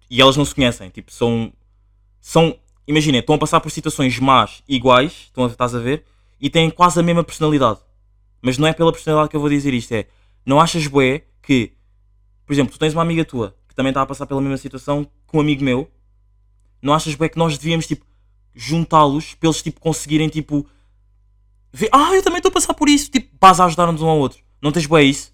E 0.08 0.22
elas 0.22 0.36
não 0.36 0.44
se 0.44 0.54
conhecem. 0.54 0.88
Tipo, 0.88 1.12
são. 1.12 1.52
São. 2.20 2.56
Imaginem, 2.86 3.20
estão 3.20 3.34
a 3.34 3.38
passar 3.38 3.60
por 3.60 3.70
situações 3.70 4.18
más 4.20 4.62
iguais. 4.68 5.24
Estão 5.24 5.44
a, 5.44 5.48
estás 5.48 5.74
a 5.74 5.80
ver? 5.80 6.04
E 6.40 6.48
têm 6.48 6.70
quase 6.70 6.98
a 6.98 7.02
mesma 7.02 7.24
personalidade. 7.24 7.80
Mas 8.40 8.56
não 8.56 8.68
é 8.68 8.72
pela 8.72 8.92
personalidade 8.92 9.28
que 9.28 9.36
eu 9.36 9.40
vou 9.40 9.50
dizer 9.50 9.74
isto. 9.74 9.92
É. 9.92 10.06
Não 10.46 10.60
achas 10.60 10.86
bué 10.86 11.24
que. 11.42 11.72
Por 12.46 12.52
exemplo, 12.52 12.72
tu 12.72 12.78
tens 12.78 12.92
uma 12.92 13.02
amiga 13.02 13.24
tua 13.24 13.56
que 13.68 13.74
também 13.74 13.90
está 13.90 14.02
a 14.02 14.06
passar 14.06 14.26
pela 14.26 14.40
mesma 14.40 14.56
situação 14.58 15.04
que 15.04 15.36
um 15.36 15.40
amigo 15.40 15.64
meu. 15.64 15.90
Não 16.80 16.92
achas 16.92 17.14
bué 17.14 17.28
que 17.28 17.38
nós 17.38 17.56
devíamos, 17.56 17.86
tipo, 17.86 18.04
juntá-los 18.54 19.34
para 19.34 19.48
eles, 19.48 19.62
tipo, 19.62 19.80
conseguirem, 19.80 20.28
tipo. 20.28 20.66
Ver, 21.72 21.88
ah, 21.92 22.14
eu 22.14 22.22
também 22.22 22.38
estou 22.38 22.50
a 22.50 22.52
passar 22.52 22.74
por 22.74 22.88
isso. 22.88 23.10
Tipo, 23.10 23.36
paz 23.38 23.60
a 23.60 23.64
ajudar-nos 23.64 24.02
um 24.02 24.08
ao 24.08 24.18
outro. 24.18 24.42
Não 24.60 24.70
tens 24.72 24.86
bué 24.86 25.02
isso? 25.04 25.32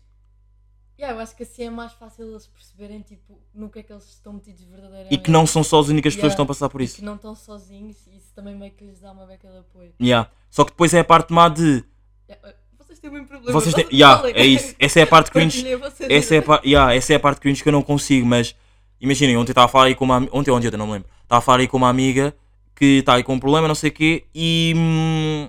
Yeah, 0.98 1.16
eu 1.16 1.22
acho 1.22 1.36
que 1.36 1.44
assim 1.44 1.62
é 1.64 1.70
mais 1.70 1.92
fácil 1.92 2.28
eles 2.28 2.46
perceberem 2.48 3.00
tipo, 3.02 3.40
no 3.54 3.68
que 3.70 3.78
é 3.78 3.82
que 3.84 3.92
eles 3.92 4.04
estão 4.08 4.32
metidos 4.32 4.62
verdadeiramente. 4.64 5.14
E 5.14 5.18
que 5.18 5.30
não 5.30 5.46
são 5.46 5.62
só 5.62 5.78
as 5.80 5.88
únicas 5.88 6.14
pessoas 6.16 6.32
que 6.32 6.34
Yeah. 6.34 6.34
estão 6.34 6.44
a 6.44 6.46
passar 6.48 6.68
por 6.68 6.80
E 6.80 6.84
isso. 6.84 6.96
que 6.96 7.02
não 7.04 7.14
estão 7.14 7.34
sozinhos 7.36 7.96
e 8.08 8.16
isso 8.16 8.32
também 8.34 8.56
meio 8.56 8.72
que 8.72 8.84
lhes 8.84 8.98
dá 9.00 9.12
uma 9.12 9.24
beca 9.24 9.48
de 9.48 9.58
apoio. 9.58 9.92
Yeah. 10.02 10.28
Só 10.50 10.64
que 10.64 10.72
depois 10.72 10.92
é 10.94 10.98
a 11.00 11.04
parte 11.04 11.32
má 11.32 11.48
de. 11.48 11.84
Yeah, 12.28 12.54
vocês 12.98 13.12
têm 13.12 13.20
um 13.20 13.24
problema. 13.24 13.52
Vocês 13.52 13.74
têm. 13.74 13.86
Yeah, 13.92 14.28
é 14.30 14.44
isso. 14.44 14.74
Essa 14.78 15.00
é 15.00 15.02
a 15.02 15.06
parte 15.06 15.30
cringe. 15.30 15.64
Essa 16.08 16.34
é, 16.34 16.38
a 16.38 16.42
par... 16.42 16.60
yeah, 16.64 16.94
essa 16.94 17.12
é 17.12 17.16
a 17.16 17.20
parte 17.20 17.40
cringe 17.40 17.62
que 17.62 17.68
eu 17.68 17.72
não 17.72 17.82
consigo, 17.82 18.26
mas 18.26 18.54
imaginem, 19.00 19.36
ontem 19.36 19.52
estava 19.52 19.66
a 19.66 19.68
falar 19.68 19.84
aí 19.86 19.94
com 19.94 20.04
uma 20.04 20.16
ontem 20.32 20.50
ou 20.50 20.56
ontem, 20.56 20.70
não 20.76 20.86
me 20.86 20.92
lembro, 20.94 21.08
estava 21.22 21.38
a 21.38 21.42
falar 21.42 21.60
aí 21.60 21.68
com 21.68 21.76
uma 21.76 21.88
amiga 21.88 22.34
que 22.74 22.98
está 22.98 23.14
aí 23.14 23.22
com 23.22 23.34
um 23.34 23.40
problema, 23.40 23.66
não 23.66 23.74
sei 23.74 23.90
o 23.90 23.92
quê, 23.92 24.24
e 24.34 24.72
hum, 24.76 25.48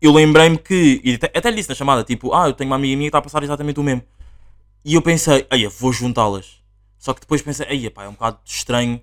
eu 0.00 0.12
lembrei-me 0.12 0.58
que, 0.58 1.00
e 1.04 1.14
até, 1.14 1.26
até 1.38 1.50
lhe 1.50 1.56
disse 1.56 1.68
na 1.68 1.74
chamada, 1.74 2.02
tipo, 2.02 2.34
ah, 2.34 2.48
eu 2.48 2.52
tenho 2.52 2.68
uma 2.68 2.76
amiga 2.76 2.96
minha 2.96 3.06
que 3.06 3.08
está 3.08 3.18
a 3.18 3.22
passar 3.22 3.42
exatamente 3.44 3.78
o 3.78 3.82
mesmo. 3.82 4.02
E 4.84 4.94
eu 4.94 5.02
pensei, 5.02 5.46
aí 5.48 5.64
vou 5.68 5.92
juntá-las. 5.92 6.60
Só 6.98 7.14
que 7.14 7.20
depois 7.20 7.40
pensei, 7.42 7.66
aí 7.68 7.88
pá, 7.90 8.04
é 8.04 8.08
um 8.08 8.12
bocado 8.12 8.40
estranho, 8.44 9.00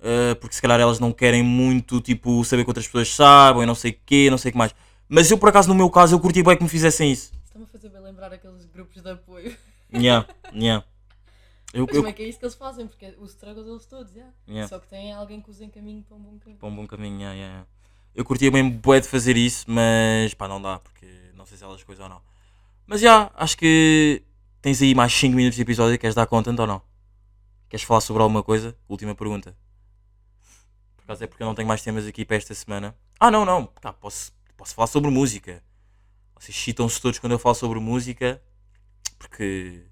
eh, 0.00 0.34
porque 0.34 0.54
se 0.54 0.62
calhar 0.62 0.78
elas 0.78 1.00
não 1.00 1.10
querem 1.12 1.42
muito, 1.42 2.00
tipo, 2.00 2.44
saber 2.44 2.62
que 2.62 2.70
outras 2.70 2.86
pessoas 2.86 3.08
sabem, 3.08 3.66
não 3.66 3.74
sei 3.74 3.90
o 3.90 3.96
quê, 4.06 4.28
não 4.30 4.38
sei 4.38 4.50
o 4.50 4.52
que 4.52 4.58
mais. 4.58 4.72
Mas 5.08 5.30
eu, 5.30 5.38
por 5.38 5.48
acaso, 5.48 5.68
no 5.68 5.74
meu 5.74 5.90
caso, 5.90 6.14
eu 6.14 6.20
curti 6.20 6.42
bem 6.42 6.56
que 6.56 6.62
me 6.62 6.68
fizessem 6.68 7.12
isso. 7.12 7.32
Está-me 7.44 7.64
a 7.64 7.68
fazer 7.68 7.88
bem 7.88 8.00
lembrar 8.00 8.32
aqueles 8.32 8.64
grupos 8.66 9.02
de 9.02 9.10
apoio. 9.10 9.56
Yeah, 9.92 10.26
yeah. 10.54 10.84
Eu, 11.72 11.86
Mas 11.86 11.94
eu, 11.96 12.02
como 12.02 12.08
é 12.08 12.12
que 12.12 12.22
é 12.22 12.28
isso 12.28 12.38
que 12.38 12.44
eles 12.44 12.54
fazem? 12.54 12.86
Porque 12.86 13.06
é 13.06 13.14
o 13.18 13.24
struggle 13.26 13.64
deles 13.64 13.84
todos, 13.86 14.14
yeah. 14.14 14.32
Yeah. 14.48 14.68
Só 14.68 14.78
que 14.78 14.86
tem 14.88 15.12
alguém 15.12 15.40
que 15.40 15.50
os 15.50 15.60
encaminhe 15.60 16.02
para 16.02 16.16
um 16.16 16.20
bom 16.20 16.38
caminho. 16.38 16.58
para 16.58 16.68
um 16.68 16.76
bom 16.76 16.86
caminho, 16.86 17.16
yeah, 17.18 17.34
yeah, 17.34 17.52
yeah. 17.52 17.68
Eu 18.14 18.24
curtia 18.24 18.50
bem 18.50 18.70
bué 18.70 19.00
de 19.00 19.08
fazer 19.08 19.36
isso, 19.36 19.64
mas 19.68 20.32
pá, 20.34 20.46
não 20.46 20.62
dá, 20.62 20.78
porque 20.78 21.06
não 21.34 21.44
sei 21.44 21.58
se 21.58 21.64
elas 21.64 21.82
coisas 21.82 22.02
ou 22.02 22.08
não. 22.08 22.22
Mas 22.86 23.00
já, 23.00 23.30
acho 23.34 23.56
que 23.56 24.22
tens 24.62 24.80
aí 24.80 24.94
mais 24.94 25.12
5 25.12 25.34
minutos 25.34 25.56
de 25.56 25.62
episódio, 25.62 25.98
queres 25.98 26.14
dar 26.14 26.26
content 26.26 26.58
ou 26.58 26.66
não? 26.66 26.80
Queres 27.68 27.84
falar 27.84 28.00
sobre 28.00 28.22
alguma 28.22 28.42
coisa? 28.42 28.76
Última 28.88 29.14
pergunta. 29.14 29.56
Por 30.96 31.02
acaso 31.04 31.24
é 31.24 31.26
porque 31.26 31.42
eu 31.42 31.46
não 31.46 31.54
tenho 31.54 31.66
mais 31.66 31.82
temas 31.82 32.06
aqui 32.06 32.24
para 32.24 32.36
esta 32.36 32.54
semana. 32.54 32.96
Ah, 33.18 33.30
não, 33.30 33.44
não, 33.44 33.66
Cá, 33.80 33.92
posso, 33.92 34.32
posso 34.56 34.74
falar 34.74 34.86
sobre 34.86 35.10
música. 35.10 35.62
Vocês 36.38 36.56
citam-se 36.56 37.00
todos 37.00 37.18
quando 37.18 37.32
eu 37.32 37.38
falo 37.38 37.54
sobre 37.54 37.78
música, 37.80 38.42
porque 39.18 39.82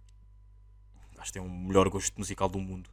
acho 1.19 1.33
que 1.33 1.39
tem 1.39 1.43
o 1.43 1.49
melhor 1.49 1.89
gosto 1.89 2.13
musical 2.19 2.49
do 2.49 2.59
mundo. 2.59 2.91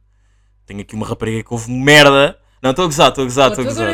Tenho 0.64 0.80
aqui 0.80 0.94
uma 0.94 1.06
rapariga 1.06 1.42
que 1.42 1.52
ouve 1.52 1.70
merda. 1.70 2.40
Não, 2.62 2.70
estou 2.70 2.84
a 2.84 2.88
gozar, 2.88 3.08
estou 3.08 3.22
a 3.22 3.24
gozar, 3.24 3.50
estou 3.50 3.64
a 3.64 3.68
gozar. 3.68 3.88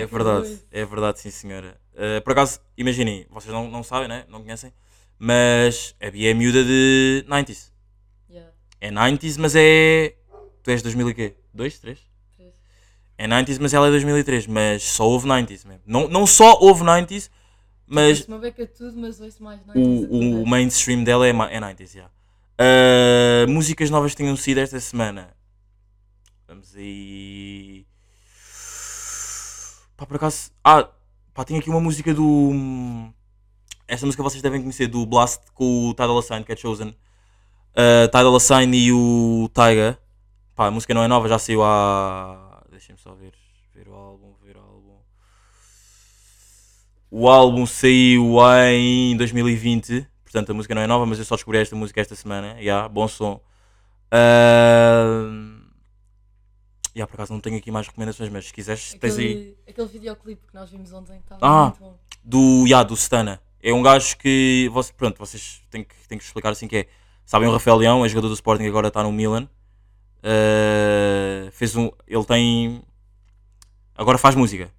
É 0.00 0.06
verdade, 0.06 0.62
é 0.70 0.84
verdade, 0.84 1.20
sim 1.20 1.30
senhora. 1.30 1.80
Uh, 1.92 2.22
por 2.22 2.32
acaso, 2.32 2.60
imaginem, 2.76 3.26
vocês 3.30 3.52
não, 3.52 3.68
não 3.68 3.82
sabem, 3.82 4.08
né? 4.08 4.24
não 4.28 4.42
conhecem, 4.42 4.72
Mas 5.18 5.94
a 6.00 6.10
Bia 6.10 6.30
é 6.30 6.34
miúda 6.34 6.64
de 6.64 7.24
90s. 7.28 7.70
Yeah, 8.30 8.52
É 8.80 8.90
90s, 8.90 9.38
mas 9.38 9.54
é. 9.56 10.14
Tu 10.62 10.70
és 10.70 10.82
2000 10.82 11.10
e 11.10 11.14
quê? 11.14 11.36
2, 11.52 11.78
3? 11.80 12.09
É 13.20 13.28
90s, 13.28 13.58
mas 13.60 13.74
ela 13.74 13.86
é 13.86 13.90
2003. 13.90 14.46
Mas 14.46 14.82
só 14.82 15.06
houve 15.06 15.28
90s 15.28 15.66
mesmo. 15.66 15.82
Não, 15.84 16.08
não 16.08 16.26
só 16.26 16.58
houve 16.58 16.82
90s, 16.82 17.28
mas 17.86 18.24
uma 18.26 18.38
beca 18.38 18.66
tudo, 18.66 18.98
mas 18.98 19.20
ouço 19.20 19.42
mais 19.42 19.60
90s 19.60 20.08
o, 20.08 20.42
o, 20.42 20.46
mainstream 20.46 21.04
dela 21.04 21.26
é, 21.26 21.30
é 21.30 21.60
90s, 21.60 21.96
já. 21.96 22.10
Ah, 22.56 23.46
músicas 23.46 23.90
novas 23.90 24.12
que 24.12 24.16
tenham 24.16 24.34
sido 24.36 24.56
esta 24.56 24.80
semana. 24.80 25.36
Vamos 26.48 26.74
aí. 26.74 27.84
Pá, 29.98 30.06
por 30.06 30.16
acaso. 30.16 30.50
Ah, 30.64 30.88
pá, 31.34 31.44
tem 31.44 31.58
aqui 31.58 31.68
uma 31.68 31.80
música 31.80 32.14
do. 32.14 33.12
Esta 33.86 34.06
música 34.06 34.22
vocês 34.22 34.40
devem 34.40 34.62
conhecer, 34.62 34.86
do 34.86 35.04
Blast 35.04 35.42
com 35.52 35.90
o 35.90 35.94
Ty 35.94 36.04
Dolla 36.04 36.22
Sign, 36.22 36.42
que 36.42 36.52
é 36.52 36.56
Chosen. 36.56 36.96
Uh, 37.72 38.08
Ty 38.10 38.22
Dolla 38.22 38.40
Sign 38.40 38.74
e 38.74 38.90
o 38.94 39.50
Tyga. 39.52 39.98
Pá, 40.54 40.68
a 40.68 40.70
música 40.70 40.94
não 40.94 41.02
é 41.02 41.08
nova, 41.08 41.28
já 41.28 41.38
saiu 41.38 41.62
há. 41.62 42.49
Deixem-me 42.80 42.98
só 42.98 43.12
ver, 43.12 43.34
ver 43.74 43.88
o 43.88 43.94
álbum, 43.94 44.32
ver 44.42 44.56
o 44.56 44.60
álbum. 44.60 44.96
O 47.10 47.28
álbum 47.28 47.66
saiu 47.66 48.38
em 48.72 49.14
2020, 49.18 50.08
portanto 50.24 50.50
a 50.52 50.54
música 50.54 50.74
não 50.74 50.80
é 50.80 50.86
nova, 50.86 51.04
mas 51.04 51.18
eu 51.18 51.26
só 51.26 51.34
descobri 51.34 51.58
esta 51.58 51.76
música 51.76 52.00
esta 52.00 52.14
semana. 52.14 52.58
Yeah, 52.58 52.88
bom 52.88 53.06
som. 53.06 53.38
Uh... 54.10 55.60
Yeah, 56.96 57.06
por 57.06 57.16
acaso 57.16 57.34
não 57.34 57.40
tenho 57.40 57.58
aqui 57.58 57.70
mais 57.70 57.86
recomendações, 57.86 58.30
mas 58.30 58.46
se 58.46 58.52
quiseres, 58.54 58.94
tens 58.94 59.18
aí 59.18 59.30
Aquele, 59.30 59.56
aquele 59.68 59.88
videoclipe 59.88 60.46
que 60.46 60.54
nós 60.54 60.70
vimos 60.70 60.90
ontem 60.90 61.18
estava 61.18 61.38
Ah. 61.46 61.64
muito 61.64 61.80
bom. 61.80 61.98
do, 62.24 62.64
yeah, 62.64 62.82
do 62.82 62.94
Stana. 62.94 63.42
É 63.62 63.74
um 63.74 63.82
gajo 63.82 64.16
que. 64.16 64.70
Você, 64.72 64.90
pronto, 64.94 65.18
vocês 65.18 65.62
têm 65.70 65.84
que, 65.84 65.94
têm 66.08 66.16
que 66.16 66.24
explicar 66.24 66.48
assim 66.48 66.66
que 66.66 66.76
é. 66.78 66.88
Sabem 67.26 67.46
o 67.46 67.52
Rafael 67.52 67.76
Leão, 67.76 68.06
é 68.06 68.08
jogador 68.08 68.28
do 68.28 68.34
Sporting, 68.34 68.64
agora 68.64 68.88
está 68.88 69.02
no 69.02 69.12
Milan. 69.12 69.46
Uh, 70.22 71.50
fez 71.52 71.74
um. 71.76 71.90
Ele 72.06 72.24
tem. 72.24 72.82
Agora 73.94 74.18
faz 74.18 74.34
música. 74.34 74.70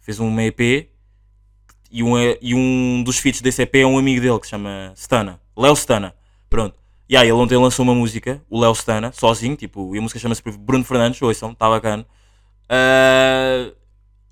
Fez 0.00 0.20
um 0.20 0.40
EP 0.40 0.88
e 1.90 2.02
um, 2.02 2.14
e 2.40 2.54
um 2.54 3.02
dos 3.02 3.18
feats 3.18 3.40
desse 3.40 3.62
EP 3.62 3.76
é 3.76 3.86
um 3.86 3.98
amigo 3.98 4.20
dele 4.20 4.38
que 4.38 4.46
se 4.46 4.50
chama 4.50 4.92
Stana. 4.94 5.40
Léo 5.56 5.74
Stana. 5.74 6.14
Pronto. 6.48 6.78
E 7.08 7.16
aí, 7.16 7.28
ele 7.28 7.32
ontem 7.32 7.56
lançou 7.56 7.84
uma 7.84 7.94
música, 7.94 8.42
o 8.50 8.60
Léo 8.60 8.72
Stana, 8.72 9.12
sozinho, 9.12 9.56
tipo, 9.56 9.94
e 9.94 9.98
a 9.98 10.02
música 10.02 10.18
chama-se 10.18 10.42
Bruno 10.58 10.84
Fernandes, 10.84 11.22
ouçam, 11.22 11.52
está 11.52 11.68
bacana. 11.68 12.04
Uh, 12.64 13.72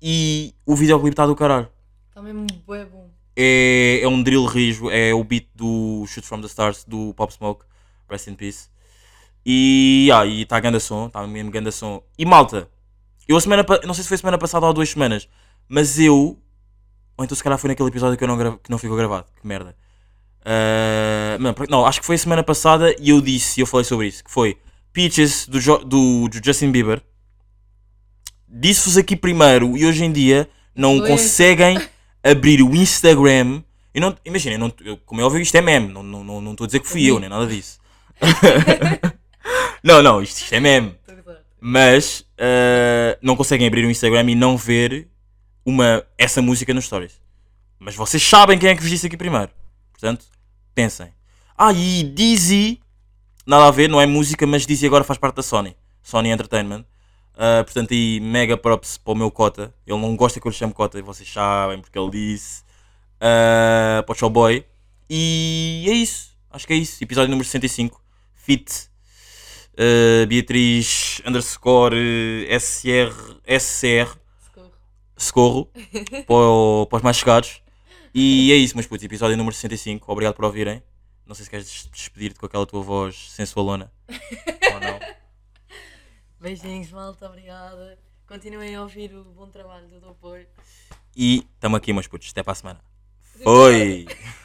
e 0.01 0.53
o 0.65 0.75
videoclipe 0.75 1.13
está 1.13 1.25
do 1.25 1.35
caralho 1.37 1.69
Está 2.09 2.21
mesmo 2.21 2.45
bué 2.67 2.83
bom. 2.83 3.09
é, 3.33 4.01
é 4.01 4.07
um 4.09 4.21
drill 4.21 4.45
rijo, 4.45 4.89
é 4.89 5.13
o 5.13 5.23
beat 5.23 5.47
do 5.55 6.05
Shoot 6.05 6.27
From 6.27 6.41
The 6.41 6.47
Stars 6.47 6.83
do 6.83 7.13
Pop 7.13 7.33
Smoke, 7.33 7.63
Rest 8.09 8.27
in 8.27 8.35
Peace. 8.35 8.69
E 9.45 10.09
está 10.41 10.59
ganda 10.59 10.79
som, 10.79 11.07
está 11.07 11.25
mesmo 11.27 11.51
ganda 11.51 11.71
som. 11.71 12.01
E 12.17 12.25
malta, 12.25 12.67
eu 13.27 13.37
a 13.37 13.41
semana, 13.41 13.65
não 13.85 13.93
sei 13.93 14.03
se 14.03 14.07
foi 14.07 14.17
semana 14.17 14.37
passada 14.37 14.65
ou 14.65 14.73
duas 14.73 14.89
semanas, 14.89 15.27
mas 15.67 15.99
eu, 15.99 16.39
ou 17.17 17.23
então 17.25 17.35
se 17.35 17.43
calhar 17.43 17.59
foi 17.59 17.67
naquele 17.67 17.89
episódio 17.89 18.17
que, 18.17 18.23
eu 18.23 18.27
não, 18.27 18.57
que 18.57 18.71
não 18.71 18.77
ficou 18.77 18.97
gravado, 18.97 19.27
que 19.39 19.47
merda. 19.47 19.75
Ah, 20.43 21.37
não, 21.39 21.55
não, 21.69 21.85
acho 21.85 21.99
que 21.99 22.05
foi 22.05 22.15
a 22.15 22.19
semana 22.19 22.43
passada 22.43 22.95
e 22.99 23.09
eu 23.09 23.19
disse, 23.21 23.59
e 23.59 23.61
eu 23.63 23.67
falei 23.67 23.83
sobre 23.83 24.07
isso, 24.07 24.23
que 24.23 24.31
foi 24.31 24.57
Peaches 24.93 25.47
do, 25.47 25.59
Jo- 25.59 25.83
do, 25.83 26.27
do 26.29 26.39
Justin 26.43 26.71
Bieber. 26.71 27.01
Disse-vos 28.47 28.95
aqui 28.97 29.15
primeiro 29.15 29.75
e 29.75 29.85
hoje 29.85 30.05
em 30.05 30.11
dia 30.11 30.47
não 30.73 30.99
Foi. 30.99 31.09
conseguem 31.09 31.77
abrir 32.23 32.61
o 32.61 32.73
Instagram. 32.75 33.61
Eu 33.93 34.01
não, 34.01 34.17
imagina, 34.23 34.55
eu 34.55 34.59
não, 34.59 34.73
eu, 34.83 34.97
como 34.97 35.19
é 35.19 35.23
óbvio, 35.23 35.41
isto 35.41 35.55
é 35.55 35.61
meme. 35.61 35.87
Não 35.91 36.01
estou 36.03 36.23
não, 36.23 36.41
não 36.41 36.51
estou 36.51 36.63
a 36.65 36.67
dizer 36.67 36.79
que 36.79 36.87
fui 36.87 37.05
eu, 37.05 37.19
nem 37.19 37.27
nada 37.27 37.47
disso. 37.47 37.79
não, 39.85 40.01
não, 40.01 40.21
isto, 40.21 40.41
isto 40.41 40.53
é 40.53 40.59
meme. 40.59 40.95
Mas 41.61 42.25
ah, 42.37 43.17
não 43.21 43.35
conseguem 43.35 43.67
abrir 43.67 43.85
o 43.85 43.89
Instagram 43.89 44.29
e 44.31 44.35
não 44.35 44.57
ver 44.57 45.07
uma, 45.65 46.03
essa 46.17 46.41
música 46.41 46.73
nos 46.73 46.85
stories. 46.85 47.21
Mas 47.79 47.95
vocês 47.95 48.21
sabem 48.21 48.57
quem 48.57 48.69
é 48.69 48.75
que 48.75 48.81
vos 48.81 48.89
disse 48.89 49.07
aqui 49.07 49.15
primeiro. 49.15 49.51
Portanto, 49.91 50.25
pensem. 50.73 51.13
Ah, 51.57 51.71
e 51.71 52.03
Dizzy, 52.03 52.81
nada 53.45 53.67
a 53.67 53.71
ver, 53.71 53.87
não 53.87 54.01
é 54.01 54.05
música, 54.05 54.45
mas 54.47 54.65
Dizzy 54.65 54.87
agora 54.87 55.03
faz 55.03 55.19
parte 55.19 55.35
da 55.35 55.43
Sony. 55.43 55.75
Sony 56.01 56.29
Entertainment. 56.29 56.83
Ah, 57.37 57.63
portanto, 57.63 57.93
aí 57.93 58.19
mega 58.19 58.57
props 58.57 58.97
para 58.97 59.13
o 59.13 59.15
meu 59.15 59.29
Cota. 59.29 59.73
Ele 59.85 59.99
não 59.99 60.15
gosta 60.15 60.39
que 60.39 60.47
eu 60.47 60.51
lhe 60.51 60.57
chame 60.57 60.73
Cota, 60.73 60.97
e 60.97 61.01
vocês 61.01 61.31
sabem 61.31 61.79
porque 61.79 61.97
ele 61.97 62.09
disse. 62.09 62.63
Ah, 63.19 64.03
para 64.05 64.13
o 64.13 64.15
Showboy. 64.15 64.65
E 65.09 65.85
é 65.87 65.93
isso. 65.93 66.35
Acho 66.49 66.65
que 66.65 66.73
é 66.73 66.77
isso. 66.77 67.03
Episódio 67.03 67.29
número 67.29 67.45
65. 67.45 68.01
Fit. 68.33 68.89
Ah, 69.77 70.25
Beatriz 70.27 71.21
underscore 71.25 72.47
SR, 72.49 73.13
SCR. 73.59 74.17
Socorro. 75.17 75.71
Para, 76.27 76.35
o- 76.35 76.85
para 76.89 76.97
os 76.97 77.03
mais 77.03 77.15
chegados. 77.17 77.61
E 78.13 78.51
é 78.51 78.55
isso, 78.55 78.75
meus 78.75 78.85
putos. 78.87 79.03
Episódio 79.05 79.37
número 79.37 79.55
65. 79.55 80.11
Obrigado 80.11 80.35
por 80.35 80.45
ouvirem. 80.45 80.83
Não 81.25 81.33
sei 81.33 81.45
se 81.45 81.49
queres 81.49 81.65
des- 81.65 81.89
despedir-te 81.91 82.37
com 82.39 82.45
aquela 82.45 82.65
tua 82.65 82.81
voz 82.81 83.31
sensualona. 83.31 83.91
ou 84.09 84.79
não. 84.79 84.99
Beijinhos, 86.39 86.91
malta, 86.91 87.27
obrigada. 87.27 87.97
Continuem 88.27 88.75
a 88.75 88.81
ouvir 88.81 89.13
o 89.15 89.23
bom 89.23 89.47
trabalho 89.49 89.87
do 89.87 90.09
apoio. 90.09 90.45
E 91.15 91.47
estamos 91.55 91.77
aqui, 91.77 91.93
meus 91.93 92.07
putos. 92.07 92.29
Até 92.31 92.43
para 92.43 92.51
a 92.51 92.55
semana. 92.55 92.79
Foi! 93.43 94.05